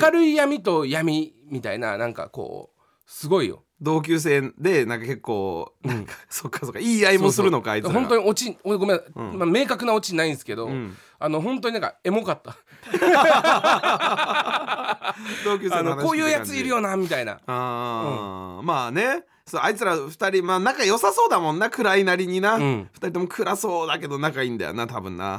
[0.00, 7.92] 明るい闇と闇みたいななんかこうすごいよ同級生でなんか結構なんか、 そっかそっかいい合いもするのかあいつら。
[7.92, 10.96] が本当にオチ俺ごめん、まあ、明確なオチないんですけど、ん。
[11.18, 12.56] あの本当になんかエモかった。
[15.44, 17.40] 同級生のこういうやついるよよなみたいな。
[17.46, 22.90] あー、まあねそうあいつら二人まあ仲良さそうだもんな暗いなりにな、二ん。
[22.96, 25.38] 人とも暗そうだけど仲いいんだよな多分な。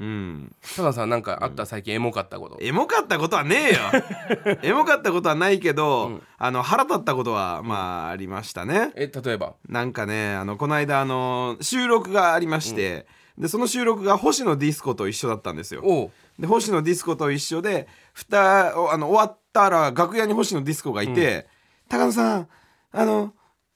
[0.00, 4.58] うん、佐野さんなんかあった最近エモかったこと、エモかったことはねえよ。
[4.62, 8.90] エモかったことはないけど、あの腹立ったことはまあありましたね。
[8.96, 9.54] え例えば？
[9.68, 13.06] なんかねあのこの間あの収録がありまして、
[13.38, 16.10] でその収録が星野ディスコと一緒だったんですよ。
[16.40, 21.46] で星野ディスコと一緒でふたおあの終わったら楽屋に星野ディスコがいて
[21.88, 22.48] 「高野さん
[22.90, 23.32] あの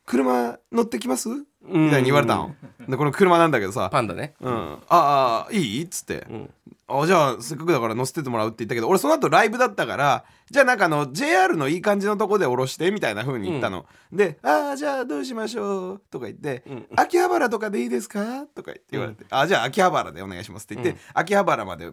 [0.08, 1.28] 車乗ってきます?」
[1.62, 2.54] みたいに言われたの。
[2.88, 3.90] でこの車なんだけどさ。
[3.92, 6.26] パンダね「うん、ああいい?」っつって、
[6.86, 16.64] あじゃあせっかくだから乗せてってもらうって言ったけど俺その後ライブだったからじゃあなんかあの JR のいい感じのとこで降ろしてみたいな風に言ったの、で「ああじゃあどうしましょう」とか言って
[16.96, 21.90] 「秋葉原とかでいいですか?」とか言われて「あじゃあ秋葉原でお願いします」って言って、秋葉原まで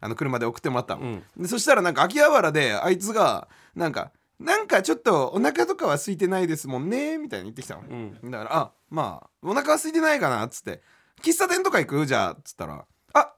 [0.00, 7.82] あの車で送ってもらったの、でそしたらなんか秋葉原であいつがなんかなんかちょっとお腹とかは空いてないですもんねみたいに言ってきたの、
[8.30, 10.82] だからあまあお腹は空いてないかなっつって
[11.22, 12.06] 喫茶店とか行く？
[12.06, 13.34] じゃあっつったらあ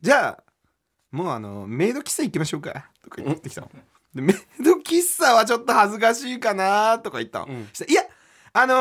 [0.00, 0.44] じゃあ
[1.10, 3.70] もうあのメイド喫茶行きましょうかとか言ってきたの、
[4.14, 8.02] でメイド喫茶はちょっと恥ずかしいかなとか言ったの、そしたらいや
[8.52, 8.74] あの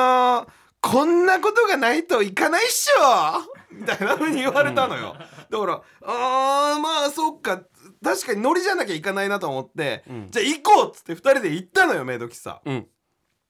[0.46, 0.48] ー
[0.84, 5.16] こんなことがないといかないっしょみたいな風に言われたのよ、
[5.52, 7.62] だからあーまあそっか
[8.04, 12.88] 確かにノリじゃなきゃいかないなと思って、じゃあ行こうっつって2人で行ったのよメイド喫茶、うん。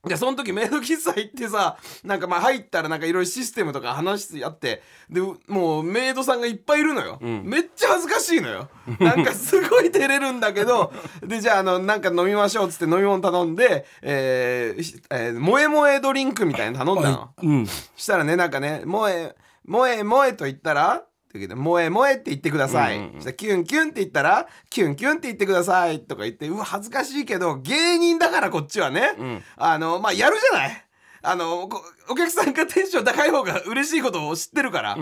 [0.04, 8.68] でその時メイド喫茶行ってさなんかまあ入ったらなんかいろいろシステムとか話し合ってでもうメイドさんがいっぱいいるのよ、めっちゃ恥ずかしいのよ。
[9.00, 17.68] なんかすごい照れるんだけど でじゃああのなんか飲みましょうっつって飲み物頼んで、えーひえー萌え萌えドリンクみたいなの頼んだの、うん。
[17.68, 19.36] したらねなんかね「萌え
[19.68, 26.02] 萌え萌え」と言ったらって言って萌え萌えって言ってください、そしたらキュンキュンって言ったらキュンキュンって言ってください。
[26.02, 30.86] とか言ってうわ恥ずかしいけど芸人だからこっちはね、あのまあやるじゃない。
[31.24, 34.98] あのこお客さんがテンション高い方が嬉しいことを知ってるから、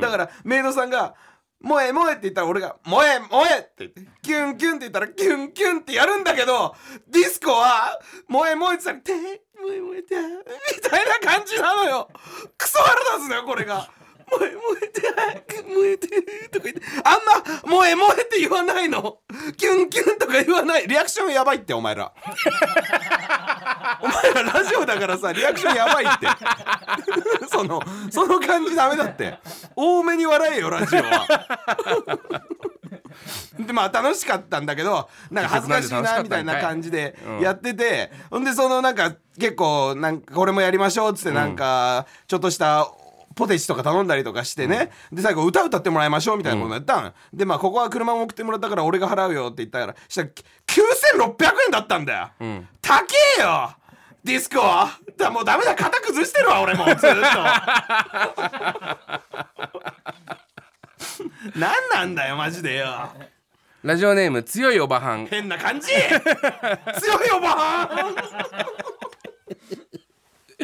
[0.00, 1.14] だからメイドさんが
[1.64, 6.74] 「萌え萌え」って言ったら俺が「萌え萌え」って言って「キュンキュン」って言ったら「キュンキュン」ってやるんだけど
[7.08, 10.14] ディスコは「萌え萌え」って言ったら「て萌え萌えて」
[10.76, 12.10] みたいな感じなのよ。
[12.58, 13.88] クソ腹立つのよこれが。
[14.32, 15.00] 萌え萌えて
[15.62, 16.08] 萌えて
[16.50, 19.18] とか言ってあんま萌え萌えって言わないの。
[19.56, 20.88] キュンキュンとか言わない。
[20.88, 22.12] リアクションやばいってお前ら。
[24.00, 26.26] お前らラジオだからさリアクションやばいって。
[27.50, 29.38] そのその感じダメだって。
[29.76, 31.26] 多めに笑えよラジオは。
[33.58, 42.88] でまあ楽しかったんだけどなんか恥ずかしいなみたいな感じでやってて、ほんでそのなんか結構なんかこれもやりましょうっつってなんかちょっとした
[43.34, 50.42] ポテチとか頼んだりとかしてね、で最後歌歌ってもらいましょうみたいなことやったん、でまあここは車も送ってもらったから俺が払うよって言ったらしたらキ
[50.80, 52.68] 9600円だったんだよ、ん。
[52.80, 53.04] 高
[53.38, 53.74] えよ。
[54.24, 54.60] ディスコ
[55.16, 55.74] だもうダメだ。
[55.74, 56.84] 肩崩してるわ俺も。
[56.86, 57.06] ずっと。
[61.56, 63.10] 何なんだよマジでよ。
[63.82, 65.26] ラジオネーム強いおばはん。
[65.26, 65.88] 変な感じ。
[65.88, 65.98] 強
[67.24, 67.88] いおばはん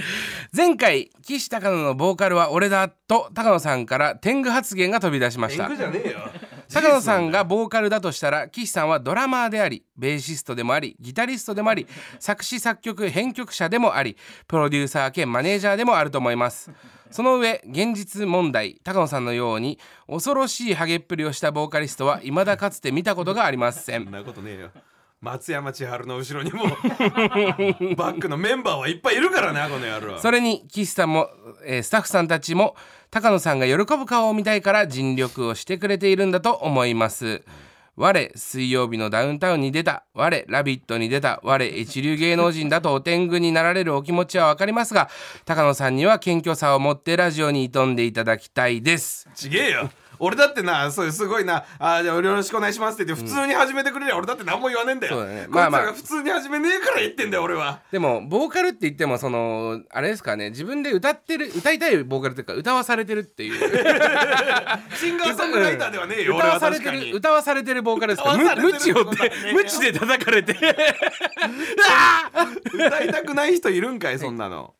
[0.56, 5.66] 前回岸高野のボーカルは俺だと高野さんから天狗発言が飛び出しました。
[5.68, 6.18] 天狗じゃねえよ。
[6.72, 11.86] 高野さんがボーカルだとしたら岸さんはドラマーでありベーシストでもありギタリストでもあり
[12.20, 16.70] 作詞作曲編曲者でもありプロデューサー兼マネージャーでもあると思います。
[17.10, 24.04] その上現実問題高野さんのように恐ろしいハゲっぷりをしたボーカリストは未だかつて見たことがありません。
[24.04, 24.70] そんなことねえよ
[25.20, 26.64] 松山千春の後ろにも
[27.96, 30.18] バックのメンバーはいっぱいいるからなこの野郎。
[30.20, 31.28] それに岸さんも、
[31.64, 32.76] えースタッフさんたちも
[33.10, 37.42] 高野さんが喜ぶ顔を見たいから尽力をしてくれているんだと思います。
[37.96, 40.04] 我水曜日のダウンタウンに出た。
[40.14, 41.40] 我ラビットに出た。
[41.42, 45.10] 我一流芸能人だとお天狗になられるお気持ちは分かりますが
[45.44, 49.28] 高野さんには謙虚さを持ってラジオに挑んでいただきたいです。
[49.34, 55.24] ちげえよ俺だってなそうすごいなあじゃあよろしくお願いしますって言って普通に始めてくれりゃ俺だって何も言わねえんだよ。
[55.24, 55.46] ね。
[55.48, 55.86] まあまあ。
[55.86, 57.80] が普通に始めねえから言ってんだよ俺は。
[57.92, 63.58] でもボーカルって言ってもそのあれですかね自分で歌ってる歌いたいボーカルっていうか歌わされてるっていう。
[64.96, 68.36] シンガーソングライターではねえよ俺歌わはされてる歌わされてるボーカルですか？
[68.56, 70.56] 無知をって 無知で叩かれて。
[72.74, 74.74] 歌いたくない人いるんかいそんなの。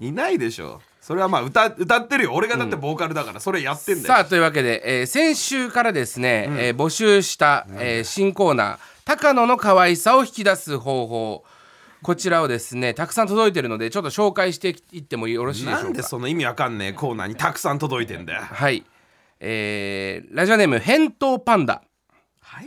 [0.00, 2.34] いないでしょそれはまあ歌歌ってるよ。
[2.34, 11.44] 俺がだってボーカルだからそれやってんだよ、さあというわけで、えー先週からですね、えー募集した、えー新コーナー「高野の可愛さを引き出す方法」
[12.02, 15.84] こちらをですねたくさん届いてるのでちょっと紹介していってもよろしいでしょうか。
[15.84, 18.42] なんでその意味わかんねえコーナーにたくさん届いてんだよ。
[18.42, 18.84] はい、
[19.38, 21.82] えーラジオネーム返答パンダ。
[22.42, 22.66] はい？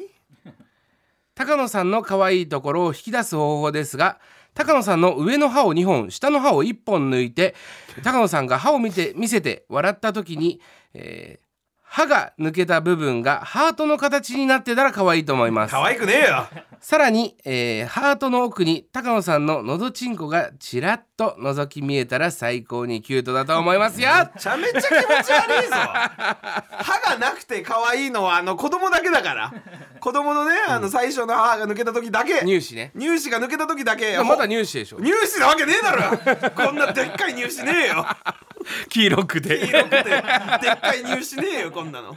[1.35, 4.17] 高野さんの可愛いところを引き出す方法ですが
[4.53, 7.55] 高野さんの上の歯を2本下の歯を1本抜いて
[8.01, 10.59] 高野さんが歯を見て見せて笑った時に、
[10.93, 11.49] えー
[11.91, 15.71] 歯が抜けた部分がハートの形になってたら可愛いと思います。
[15.71, 16.47] 可愛くねえよ。
[16.81, 24.09] さらに、えーハートの奥に高野さんののどちんこがちらっと覗き見えたら最高にキュートだと思いますよ。
[24.33, 25.75] めちゃめちゃ気持ち悪いぞ。
[25.75, 29.53] 歯がなくて可愛いのはあの子供だけだから。
[29.99, 32.39] 子供のねあの最初の歯が抜けた時だけ。
[32.39, 32.91] 乳歯ね。
[32.97, 34.17] 乳歯が抜けた時だけ。
[34.19, 36.49] まだ乳歯でしょ乳歯なわけねえだろ。
[36.51, 38.05] こんなでっかい乳歯ねえよ。
[38.89, 39.59] 黄色くて。
[39.59, 40.03] 黄色くて。
[40.03, 42.15] でっかい乳歯ねえよこんなの。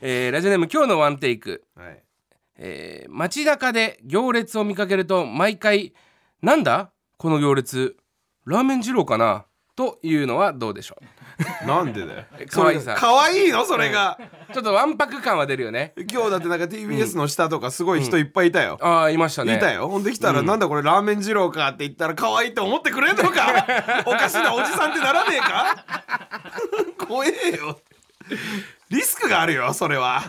[0.00, 1.62] えーラジオネーム今日のワンテイク。
[1.76, 2.07] はい
[2.58, 5.94] えー街中で行列を見かけると毎回
[6.42, 6.90] 「なんだ？
[7.16, 7.96] この行列
[8.46, 9.44] ラーメン二郎かな?」
[9.76, 10.96] というのはどうでしょ
[11.64, 12.24] なんでだよ。
[12.50, 12.96] 可愛さ。
[12.98, 13.64] 可愛いの？
[13.64, 14.18] それが。
[14.50, 15.94] うちょっとわんぱく感は出るよね。
[16.12, 19.54] 今日だってなんか TBS の下とかすごい人いっぱいいたよ、ああいましたね。
[19.54, 19.88] いたよ。
[19.88, 23.66] ほんできたら、なんだこれラーメン二郎かって言ったら可愛いって思ってくれんのか？
[24.06, 25.84] おかしなおじさんってならねえか？
[27.06, 27.78] 怖えよ。
[28.90, 30.22] リスクがあるよそれは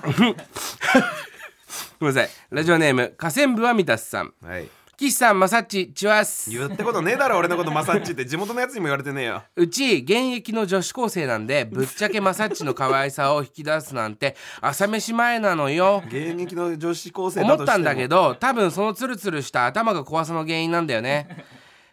[2.00, 2.30] ごめんなさい。
[2.50, 4.34] ラジオネーム河川部はみたすさん。
[4.44, 4.68] はい。
[4.98, 6.50] 岸さんまさっちチュアス。
[6.50, 8.26] 言ってことねえだろ俺のことマサッチって。
[8.26, 9.44] 地元のやつにも言われてねえよ。
[9.56, 16.04] うち現役の女子高生なんでぶっちゃけまさっちの可愛さを引き出すなんて朝飯前なのよ。
[16.06, 21.46] 現役の女子高生だと思ったんだけど多分そのツルツルした頭が怖さの原因なんだよね。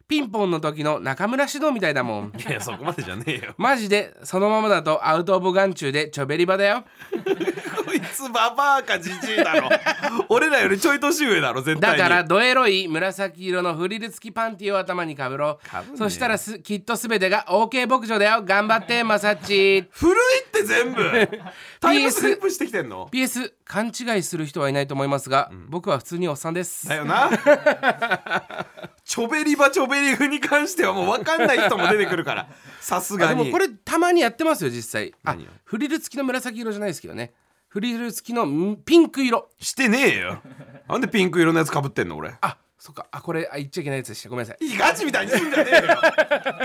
[0.09, 2.33] ピンポンの時の中村獅童みたいだもん。
[2.37, 3.55] いやそこまでじゃねえよ。
[3.57, 6.85] マジでそのままだとアウト・オブ・眼中でちょべり場だよ。
[7.13, 9.69] こいつババアかジジイだろ。
[10.29, 11.99] 俺らよりちょい年上だろ絶対に。
[11.99, 18.43] だからドエロい紫色のフリル付きパンティを頭にかぶろかぶんねそしたらすきっと全てが OK 牧場だよ。
[18.45, 20.15] 頑張ってマサッチ古い
[20.47, 21.29] って全部。
[21.81, 26.89] タイムスリップしてきてんの？PS 勘違いする人はいないと思いますが、僕は普通におっさんです。
[26.89, 27.31] だよな。
[29.05, 32.49] ちょべりばちょべりぐに関してはもう分かんない人も出てくるから。
[32.81, 33.45] さすあがに。
[33.45, 35.15] でもこれたまにやってますよ実際。
[35.25, 35.47] あ何を？
[35.65, 37.33] フリル付きの紫色じゃないですけどね
[37.77, 39.51] フリル付きのんピンク色。
[39.61, 40.41] してねえよ。
[40.89, 42.35] なんでピンク色のやつかぶってんの俺？
[42.41, 43.07] あそっか。
[43.11, 44.31] あこれあ言っちゃいけないやつでした。
[44.31, 44.65] ごめんなさい。
[44.65, 45.71] いいガチみたいにすんじゃね。
[45.71, 45.83] えよ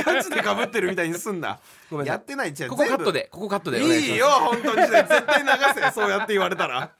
[0.05, 1.59] ガチでかぶってるみたいにすんな。
[1.89, 2.53] ごめんなやってない。
[2.53, 4.87] じゃんここカットでここカットでお願いいいよ本当に。
[4.87, 4.91] 絶
[5.25, 6.93] 対流せそうやって言われたら。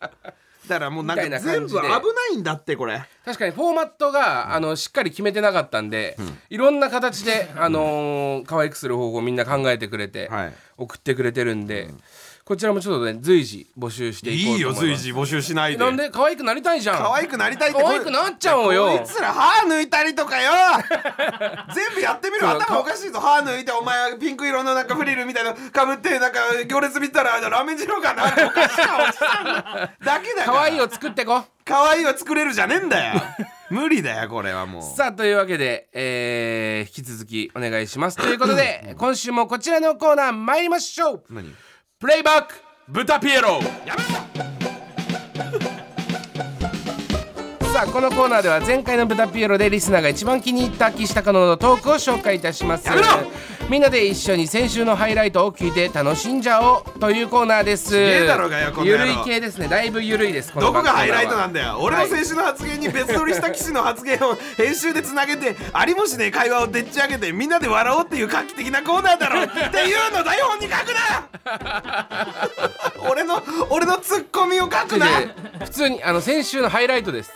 [0.67, 1.81] だからもうなんみたいかな感じで。
[1.81, 3.01] 全部危ないんだってこれ。
[3.23, 6.17] 確かにフォーマットがあのしっかり決めてなかったんで、
[6.49, 10.53] いろんな形で、あのー可愛くする方法をみんな考えてくれて、はい。
[10.77, 11.89] 送ってくれてるんで、
[12.43, 15.77] こちらもちょっとね随時募集していこいういよ随時募集しないで。
[15.77, 16.97] なんで可愛くなりたいじゃん。
[16.97, 18.97] 可愛くなりたいって可愛くなっちゃおうよ。
[18.97, 20.51] こいつら歯抜いたりとかよ。
[21.73, 22.49] 全部やってみろ。
[22.49, 23.19] 頭おかしいぞ。
[23.19, 29.45] 歯抜いてお前はピンク色のなんかフリルみたいなのかぶってなんか行列見たらラーメン二郎かなおかしいなおじさん
[30.03, 30.19] だ。
[30.21, 30.57] けだから。
[30.57, 33.21] 可愛いを作ってこ可愛いは作れるじゃねえんだよ。
[33.69, 34.83] 無理だよこれはもう。
[34.97, 38.17] さあというわけで、えー引き続きお願いします。
[38.17, 41.23] ということで今週もこちらのコーナー参りましょう。
[41.29, 41.55] 何？
[42.01, 42.55] プレイバック
[42.87, 44.01] 豚ピエロやめ
[47.61, 52.89] ろさあこのコーナーでは前回の豚ピエロでリスナーが一番気に入った岸高野のトークを紹介いたします
[53.71, 57.93] みんなで一緒に先週のハイライトを聞いて楽しんじゃおうというコーナーです。
[58.27, 59.05] だろうがよこの野ゆ郎。
[59.05, 59.69] るい系ですね。
[59.69, 61.77] だいぶゆるいですどこがハイライトなんだよ。
[61.79, 69.43] 俺の先週の発言に別撮りした騎士の発言を編集でつなげてありもしねえ会話をでっち上げてみんなで笑おうっていう画期的なコーナーだろ。
[69.43, 72.49] っていうの台本に書くな。
[73.09, 75.05] 俺の俺のツッコミを書くな。
[75.63, 77.31] 普通にあの先週のハイライトです。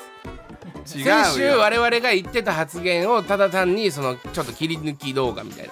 [0.98, 5.72] 違先週我々が言ってた発言をただ単にそのちょっと切り抜き動画みたいな、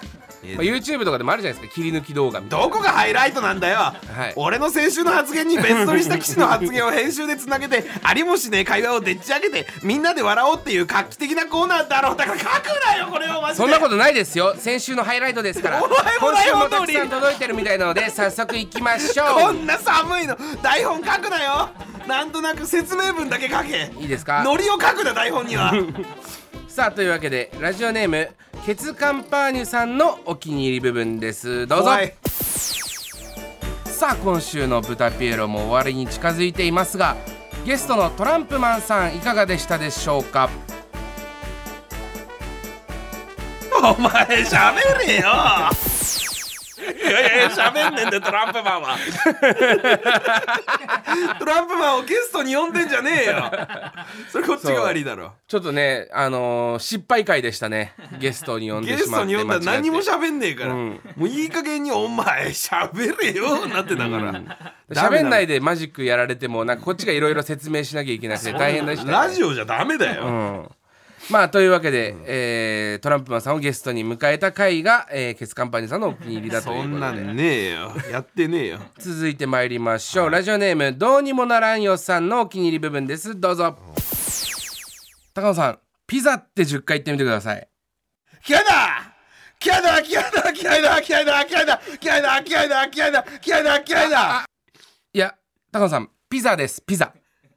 [0.56, 2.64] まあ、YouTube とかでもあるじゃないですか切り抜き動画みたいな。
[2.66, 3.94] どこがハイライトなんだよ、は
[4.28, 4.32] い。
[4.36, 12.50] 俺の先週の発言に別撮りした騎士の発言を編集でつなげてありもしねえ会話をでっち上げてみんなで笑おうっていう画期的なコーナーだろだから書く
[12.86, 13.64] なよこれをマジで。
[13.64, 14.54] そんなことないですよ。
[14.58, 15.82] 先週のハイライトですから。
[15.82, 19.52] お前も今週もたく台本通りさん届いてるみたいなので 早速行きましこょう。
[19.52, 20.36] んな寒いの。
[20.62, 21.70] 台本書くなよ。
[22.06, 23.90] なんとなく説明文だけ書け。
[23.98, 24.42] いいですか？
[24.44, 25.72] ノリを書くな台本には。
[26.68, 28.28] さあというわけでラジオネーム
[28.66, 31.66] ケツカンパーニュさんのお気に入り部分です。
[31.66, 31.90] どうぞ。
[33.84, 37.16] さあ今週の「ブタピエロ」も終わりに近づいていますが
[37.64, 40.48] ゲストのトランプマンさんいかがでしたでしょうか？
[43.82, 45.22] お前喋れよ。
[46.84, 48.96] いやいやいや喋んねんでトランプマンは。
[51.38, 53.50] トランプマンをゲストに呼んでんじゃねえよ
[54.30, 55.32] それこっちが悪いだろ。
[55.48, 57.94] ちょっとねあのー失敗回でしたね。
[58.18, 61.00] ゲストに呼んゲでしまっトに呼んだら何も喋んねえから、うん。
[61.16, 64.42] もういい加減にお前喋れよなってたから、
[64.90, 70.68] 喋んないででマジックやられてもなんかこっちがいろいろ説明しなきゃいけなくて大変でした、ね、ラジオじゃダメだよ、うん
[71.30, 77.32] まあというわけで、えートランプマンさんをゲストに迎えた回が、えーケツカンパニーさんのお気に入りだといそんなうことで。
[77.32, 77.92] んねえよ。
[78.10, 78.78] やってねえよ。
[78.98, 80.30] 続いて参りましょう。
[80.30, 83.38] ラジオネームどうにもならんよさんのお気に入り部分です。
[83.38, 83.76] どうぞ。
[85.34, 87.68] 高野さんピザって10回言ってみてください。
[88.46, 89.14] 嫌いだ！
[89.64, 90.00] 嫌いだ！
[90.00, 90.50] 嫌いだ！
[90.52, 91.00] 嫌いだ！
[91.00, 91.42] 嫌いだ！
[91.42, 91.80] 嫌いだ！
[92.00, 92.42] 嫌いだ！
[92.46, 92.84] 嫌いだ！
[92.94, 93.24] 嫌いだ！
[93.44, 93.82] 嫌いだ！
[93.86, 94.44] 嫌いだ！
[95.14, 95.34] いや
[95.72, 96.82] 高野さんピザです。
[96.84, 97.12] ピザ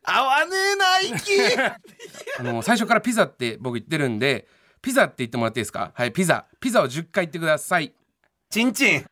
[0.10, 1.32] 合わねえな息
[2.40, 4.48] あの最初からピザって僕言ってるんで
[4.82, 5.92] ピザって言ってもらっていいですか？
[5.94, 6.46] はいピザ。
[6.62, 7.94] ピザを10回言ってください。
[8.50, 9.06] チンチン。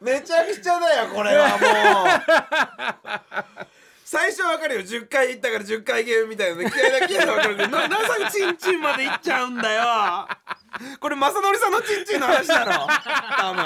[0.00, 1.56] めちゃくちゃだよこれはも
[2.04, 3.66] う。
[4.04, 4.80] 最初わかるよ。
[4.82, 10.28] 10回言ったから10回ゲームみたいなの嫌いだ嫌いだわかるけどななぜチンチンまでいっちゃうんだよ。
[11.00, 12.86] これ正則さんのチンチンの話だろ
[13.38, 13.64] 多分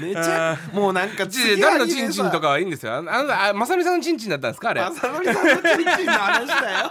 [0.00, 2.96] めちゃもうなんかち誰のチンチンとかはいいんですよ。
[2.96, 4.70] あのあまさみさんのチンチンだったんですか？
[4.70, 4.80] あれ。
[4.80, 6.90] 正則さんのチンチンの話だよ。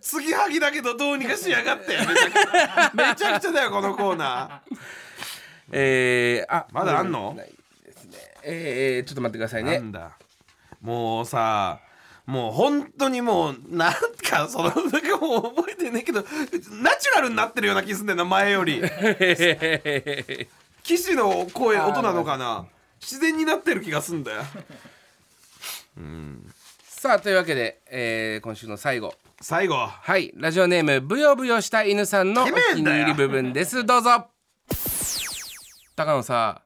[0.00, 1.96] 継ぎはぎだけどどうにかしやがって
[2.94, 4.62] めちゃくちゃだよこのコーナ
[5.72, 7.34] えー、あまだあんの？
[7.34, 7.52] ない
[7.84, 8.18] ですね。
[8.44, 9.78] えー、ちょっと待ってくださいー、ね。
[9.78, 10.12] なんだ？
[10.80, 11.80] もうさ
[12.26, 13.92] もう本当にもうなん
[14.22, 18.82] かそのなんかもう覚えてねえけどナチュラルになってるような気すんだよな前より
[20.88, 22.64] 騎士の声音なのかな？
[22.98, 24.42] 自然になってる気がすんだよ。
[26.82, 29.12] さあというわけで、えー、今週の最後。
[29.42, 29.86] 最後。
[29.86, 30.32] はい。
[30.34, 33.84] ラジオネームブヨブヨした犬さんのお気に入り部分です。
[33.86, 34.30] どうぞ。
[35.94, 36.62] 高野さ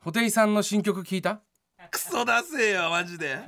[0.00, 1.40] 布袋さんの新曲聞いた？
[1.90, 3.38] クソだせえよマジで。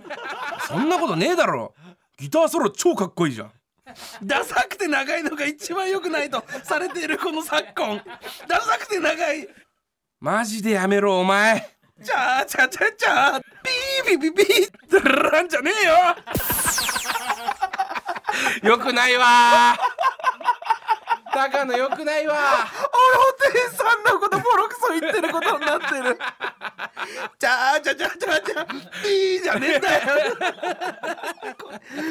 [0.69, 1.75] そんなことねえだろ。
[2.17, 3.53] ギターソロ超かっこいいじゃん。
[4.23, 8.03] ダサくて長いのが一番良くないとされているこの昨今。
[8.49, 9.47] ダサくて長い
[10.21, 11.61] マジでやめろお前。
[12.03, 13.41] チャーチャーチャーチャー。
[13.63, 14.71] ピーピーピーピー。
[14.91, 15.95] ドラランじゃねえよ。
[18.71, 19.79] よくないわ。
[21.33, 22.35] 高野よくないわ。
[23.45, 26.19] 俺お店さんのことボロクソ言ってることになってる。
[27.39, 28.67] チャーチャーチャーチャーチャー。
[29.03, 30.01] ピーじゃねえんだよ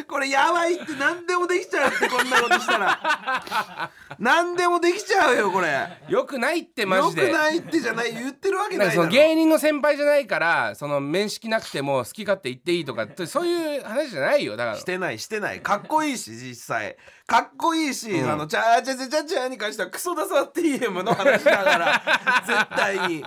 [0.08, 3.92] これやばいって何でもできちゃうってこんなことしたら。
[4.20, 5.88] 何でもできちゃうよこれ。
[6.08, 7.28] よくないってマよジで。
[7.30, 8.14] くないってじゃない。
[8.14, 14.58] 言ってるわけなんかそないだろの芸人の先輩じゃないからその面識なくても好き勝手言っていいとかそういう話じゃないよ。
[14.58, 14.78] だから。
[14.78, 15.62] してないしてない。
[15.62, 16.96] かっこいいし実際。
[17.26, 22.02] かっこいいし、あのチャーチャチャチャチャに関してはクソダサ TM の話だから。
[22.48, 23.24] 絶対に。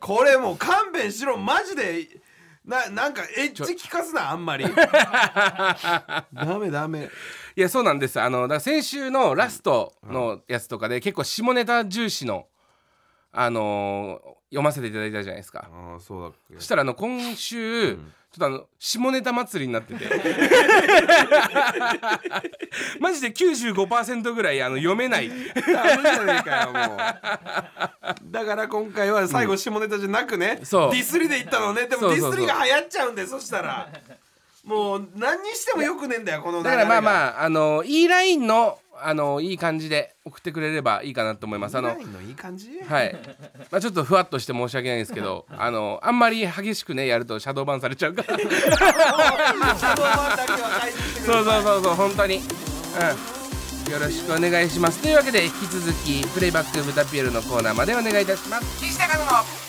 [0.00, 2.06] これもう勘弁しろマジで
[2.68, 4.64] ななんかエッジ聞かすなあんまり。
[6.32, 7.08] ダメダメ。
[7.56, 8.20] いやそうなんです。
[8.20, 12.46] あのだから先週のラストのやつとかで結構下ネタ重視の
[13.32, 15.68] あのー読ませていただいたじゃないですか。
[15.70, 16.54] ああそうだっけ。
[16.54, 17.98] そしたらあの今週、
[18.30, 20.04] ちょっとあの下ネタ祭りになってて。
[23.00, 25.32] マジで95%ぐらいあの読めない。
[28.30, 30.90] だから今回は最後下ネタじゃなくね、そう。
[30.92, 31.86] ディスりで言ったのね。
[31.86, 33.88] でもディスりが流行っちゃうんでそしたら。
[34.64, 41.78] もう何にしてもよくねえんだよこのだからまああまああのいいラインのあのいい感じで送ってくれればいいかなと思います。
[41.78, 42.68] あののいい感じ？
[42.88, 43.16] はい、
[43.70, 48.38] まあ、ちょっとふわっとして申し訳ないんですけど あのあんまり激しくねやるとシャドーバンされちゃう から。
[51.26, 52.36] そうそうそうそう本当に。
[52.36, 52.42] うん。
[53.92, 55.00] よろしくお願いします。
[55.00, 58.84] というわけで引き続きプレイバックブタピエロのコーナーまでお願いいたします。
[58.84, 59.67] 岸高野の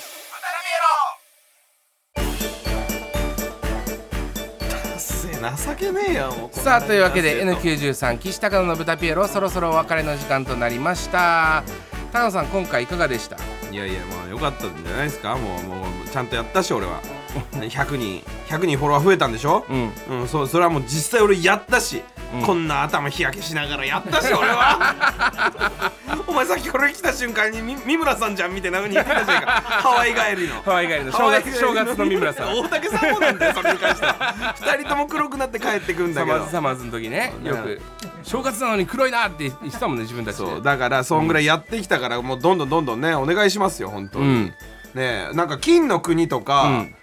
[5.40, 11.64] 情けねえよもうさあというわけでこんな N93 岸高野のブタピエロそろそろお別れの時間となりました。
[12.12, 13.38] 高野さん今回いかがでした？
[13.72, 15.36] いやいやまあよかったんじゃないですか？
[15.38, 15.76] もうも
[16.06, 17.02] うちゃんとやったし俺は。
[17.54, 19.66] 100人100人フォロワー増えたんでしょ？
[19.70, 19.94] うん。
[20.22, 22.02] うん、そうそれはもう実際俺やったし、
[22.34, 22.46] うん。
[22.46, 25.92] こんな頭日焼けしながらやったし俺は。
[26.28, 29.48] お前さっきこれ来た瞬間にみ三村さんじゃんみたいな風に言ってたじゃんか。
[29.82, 30.62] ハワイ帰りの。
[30.62, 31.12] ハワイ帰りの。
[31.12, 32.54] 正月正月の三村さん。
[32.54, 36.38] 大竹さんもなんだよそれに関しては二人とも黒くなって帰ってくんだサけど。
[36.38, 37.34] マーズサマーズの時ね。
[37.44, 37.82] よく。
[38.24, 40.38] 正月なのに黒いなって言ってたもんね自分たち。
[40.38, 44.46] でそうだからそんぐらいやってきたからもうどんどんどんどんねお願いしますよ本当に、うん。
[44.94, 46.96] ねえなんか金の国とか、うん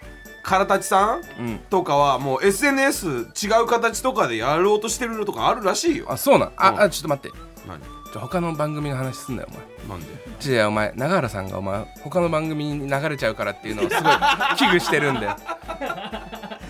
[0.47, 1.59] からたちさんうん。
[1.70, 3.20] とかはもう SNS 違
[3.64, 6.07] う形とかでやろうとしてるのとかあるらしいよ。
[6.09, 6.53] あそうなん？
[6.57, 6.80] あ,、うん。
[6.82, 7.36] あちょっと待って。
[7.66, 7.80] 何？
[8.14, 9.99] 他の番組の話すんなよお前。
[9.99, 10.49] なんで？
[10.49, 14.03] 違うお前永原さんがお前他の番組に流れちゃうからっていうのをすごい
[14.57, 15.28] 危惧してるんで。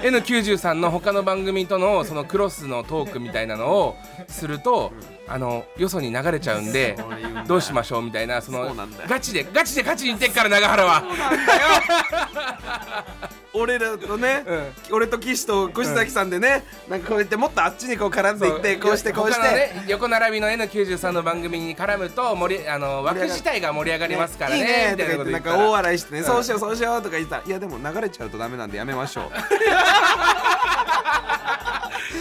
[0.01, 3.97] N93 の他の番組とのそのクロスのトークみたいなのを
[4.29, 4.93] すると
[5.27, 6.97] あのよそに流れちゃうんで
[7.47, 8.77] どうしましょうみたいなその
[9.09, 11.03] ガチでガチで勝ちにいってっから永原は
[13.57, 14.44] 俺らとね、
[14.90, 29.30] 俺と岸と越崎さんでね、なんかこうやってもっとあっちにこう絡んでいってこうしてこうして、ね横並びの N93 の番組に絡むと盛りあの枠自体が盛り上がりますからねいいねいなこととか言ってなんか大笑いしてね、そうしようそうしようとか言ったらいやでも流れちゃうとダメなんでやめましょう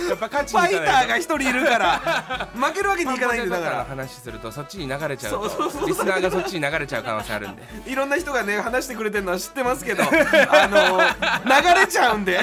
[0.10, 1.06] やっぱ勝ちファイタにいかないと。
[1.06, 2.50] ーが一人いるから。
[2.56, 3.70] 負けるわけにいかないんでだから。
[3.78, 7.64] ら話するとそっちに流れちゃうそうそうそうとリスナーがそっちに流れちゃう可能性あるんで。
[7.86, 11.00] いろんな人がね話してくれてるのは知ってますけど あの
[11.64, 12.40] 流れちゃうんで。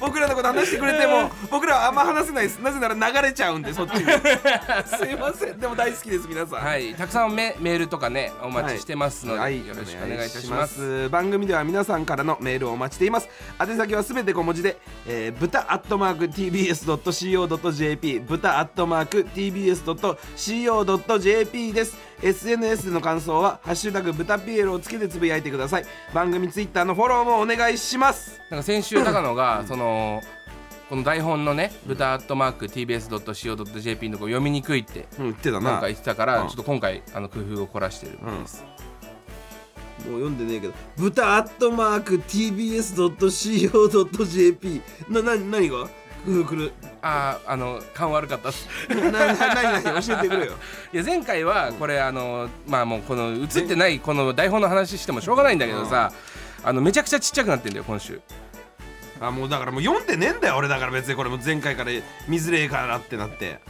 [0.00, 2.58] 僕らのこと話してくれても 僕らはあんま話せないです。
[2.58, 4.04] なぜなら流れちゃうんでそっちに。
[4.04, 5.58] すいません。
[5.58, 6.60] でも大好きです皆さん。
[6.60, 6.94] はい。
[6.94, 9.66] たくさんメメールとかねお待ちしてますので、はい。
[9.66, 11.08] よろしくお願いいたします。
[11.08, 13.28] 番組では皆さんからのメールをお待ちしています。
[13.60, 21.96] 宛先はすべて小文字で、えー、豚アットマーク TBS.CO.JP 豚アットマーク TBS.CO.JP です。
[22.22, 25.84] SNS の感想は「ハッシュタグ豚ピエロ」をつけてつぶやいてください。
[26.14, 28.40] 番組ツイッターのフォローもお願いします。
[28.50, 30.22] なんか先週高野がその
[30.88, 35.72] この台本のね豚アットマーク TBS.CO.JP のとこ読みにくいってうん言ってたな。
[35.72, 36.48] なんか言ってたから、うん。
[36.48, 38.64] ちょっと今回あの工夫を凝らしてるんです、
[40.06, 45.88] もう読んでねえけど豚アットマーク TBS.CO.JP な、な、何が？
[46.24, 46.72] くるくる。
[47.02, 48.66] あああの勘悪かったっす。
[48.88, 50.54] な、な、何、何、教えてくれよ。
[50.92, 56.12] いや前回はこれあのまあもうこの映ってないこの台本の話してもしょうがないんだけどさ、
[56.64, 58.20] あのめちゃくちゃちっちゃくなってんだよ今週。
[59.20, 61.90] あもうだからもう読んでねえんだよ俺だから別にこれも前回から
[62.28, 63.60] 見づれえからってなって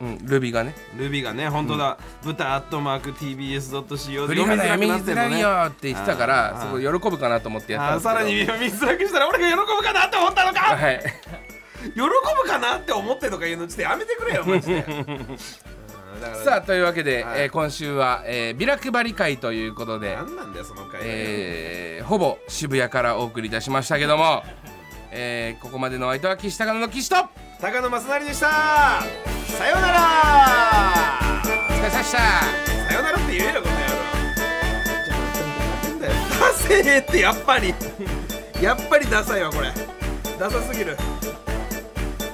[0.00, 0.74] うんルビがね。
[0.98, 5.40] ルビがね本当だ、豚アットマーク TBS.CO 振り仮名読みづらい。
[5.40, 8.14] よって言ってたからそこ喜ぶかなと思ってやったんあですけど。
[8.14, 10.60] さらに見づらくしたら俺が喜ぶかなって思ったのか。
[10.76, 11.00] はい。
[11.94, 12.10] 喜ぶ
[12.48, 14.84] かなって思ってとか言うのちょっとやめてくれよマジで。
[14.88, 15.16] うん
[16.20, 17.42] だからさあというわけで、はい。
[17.42, 24.42] えー今週は、えービラ配り会ということで、何なんだよその回、えーほぼ渋谷からお送りいたしましたけども、
[25.10, 27.16] えーここまでのお相手は岸高野の岸と
[27.58, 29.02] 高野正成でした。
[29.46, 31.40] さようなら。
[31.42, 32.18] お疲れ様でした。
[32.18, 32.44] さ
[32.92, 33.86] よならって言えよこの野郎。
[36.00, 36.12] だよ。
[36.38, 37.74] ダセーってやっぱり。
[38.60, 39.72] やっぱりダサいわこれ。
[40.38, 40.98] ダサすぎる。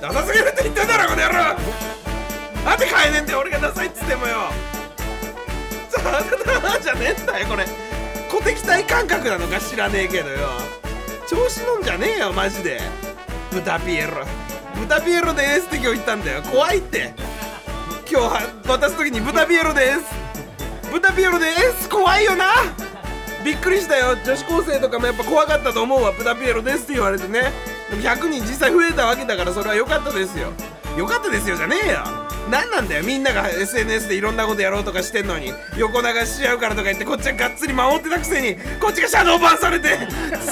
[0.01, 1.35] ダサすぎるって言ってんだろこの野郎。
[2.65, 4.51] なんで買えねえんだよ俺がダサいっつってもよ。
[6.83, 7.65] じゃねえんだよこれ。
[8.29, 10.49] 小敵対感覚なのか知らねえけどよ。
[11.29, 12.81] 調子乗んじゃねえよマジで。
[13.53, 14.27] 豚ピエロ
[14.77, 16.43] 豚ピエロですって今日言ったんだよ。
[16.43, 17.15] 怖いって。
[18.11, 20.01] 今日渡す時に豚ピエロです。
[20.93, 21.47] 豚ピエロで
[21.81, 21.89] す。
[21.89, 22.47] 怖いよな。
[23.45, 24.17] びっくりしたよ。
[24.25, 26.13] 女子高生とかもやっぱ怖かったと思うわ。
[26.13, 27.53] 豚ピエロですって言われてね。
[27.91, 30.53] でも100人実際増えたわけだからそれは良かったですよ。
[30.97, 31.99] 良かったですよじゃねえよ。
[32.51, 33.05] 何なんだよ。
[33.05, 35.53] みんなが SNS でいろんなことやろうとかしてんのに。
[35.79, 39.99] 横流しし合うからとか言ってこっちはがっつり守ってたくせにこっちがシャドーバンされて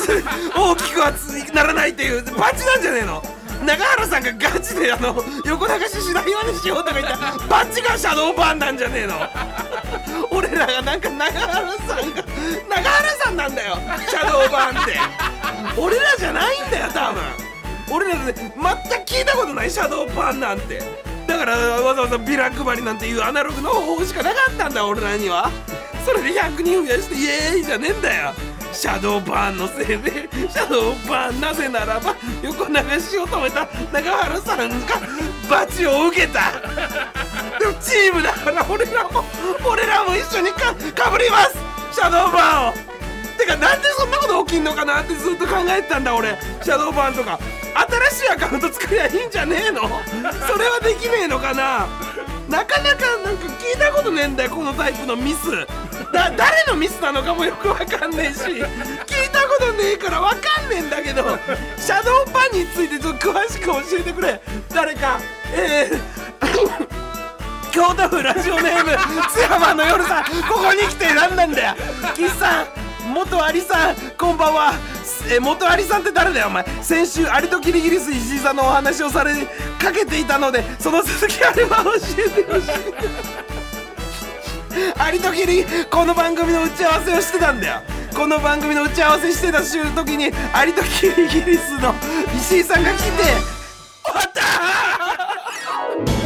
[0.56, 3.22] 大きくはつならないっていうバチなんじゃねえの。
[3.64, 9.14] 永原さんがガチであの横流ししないようにしようとか言ったらバチがシャドーバンなんじゃねえの。
[10.30, 12.22] 俺らがなんか永原さんが
[12.68, 13.76] 永原さんなんだよ
[14.08, 14.96] シャドーバンって。
[15.76, 17.22] 俺らじゃないんだよ多分。
[17.92, 18.56] 俺らで全く
[19.04, 20.80] 聞いたことないシャドーバンなんて。
[21.26, 25.50] だからわざわざビラ配りなんていうアナログの方法しかなかったんだ俺らには。
[26.04, 28.32] それで100人増やしてイエーイじゃねえんだよ。
[28.72, 34.76] シャドーバーンのせいでシャドーバーンなぜならば横流しを止めた永原さんが
[35.50, 36.52] バチを受けた。
[37.58, 39.24] でもチームだから俺らも
[39.70, 41.58] 俺らも一緒にかかぶります。
[41.92, 42.72] シャドーバーンを。
[43.36, 46.38] てかなんでそんなこと起きんのかなってずっと考えてたんだ俺。
[46.62, 47.38] シャドーバーンとか。
[48.10, 49.82] 新しいアカウント作りゃいいんじゃねえの？
[49.82, 51.86] それはできねえのかな？
[52.48, 55.66] なかなかなんか聞いたことねえんだよこのタイプのミス。
[56.12, 58.62] だ誰のミスなのかもよくわかんねえし聞い
[59.32, 61.22] たことねえからわかんねえんだけど
[61.76, 64.40] シャドーバンについてちょっと詳しく教えてくれ。
[64.74, 65.18] 誰か
[65.52, 66.00] えー
[67.70, 68.90] 京都府ラジオネーム
[69.30, 71.74] 津山の夜さんここに来て何なんだよ。
[72.16, 72.66] 岸さん
[73.12, 74.72] 元アリさんこんばんは。
[75.30, 76.64] え元アリさんって誰だよお前。
[76.82, 79.32] 先週アリとキリギリス石井さんのお話をされ
[79.80, 83.59] かけていたのでその続きあれば教えてほしい。
[84.98, 87.82] ありときりこの番組の打ち合わせをしてたんだよ。
[88.14, 91.94] この番組の打ち合わせしてた週の時にありときイギリスの
[92.36, 93.08] 石井さんが来て
[94.04, 94.32] 「終わっ
[96.14, 96.19] た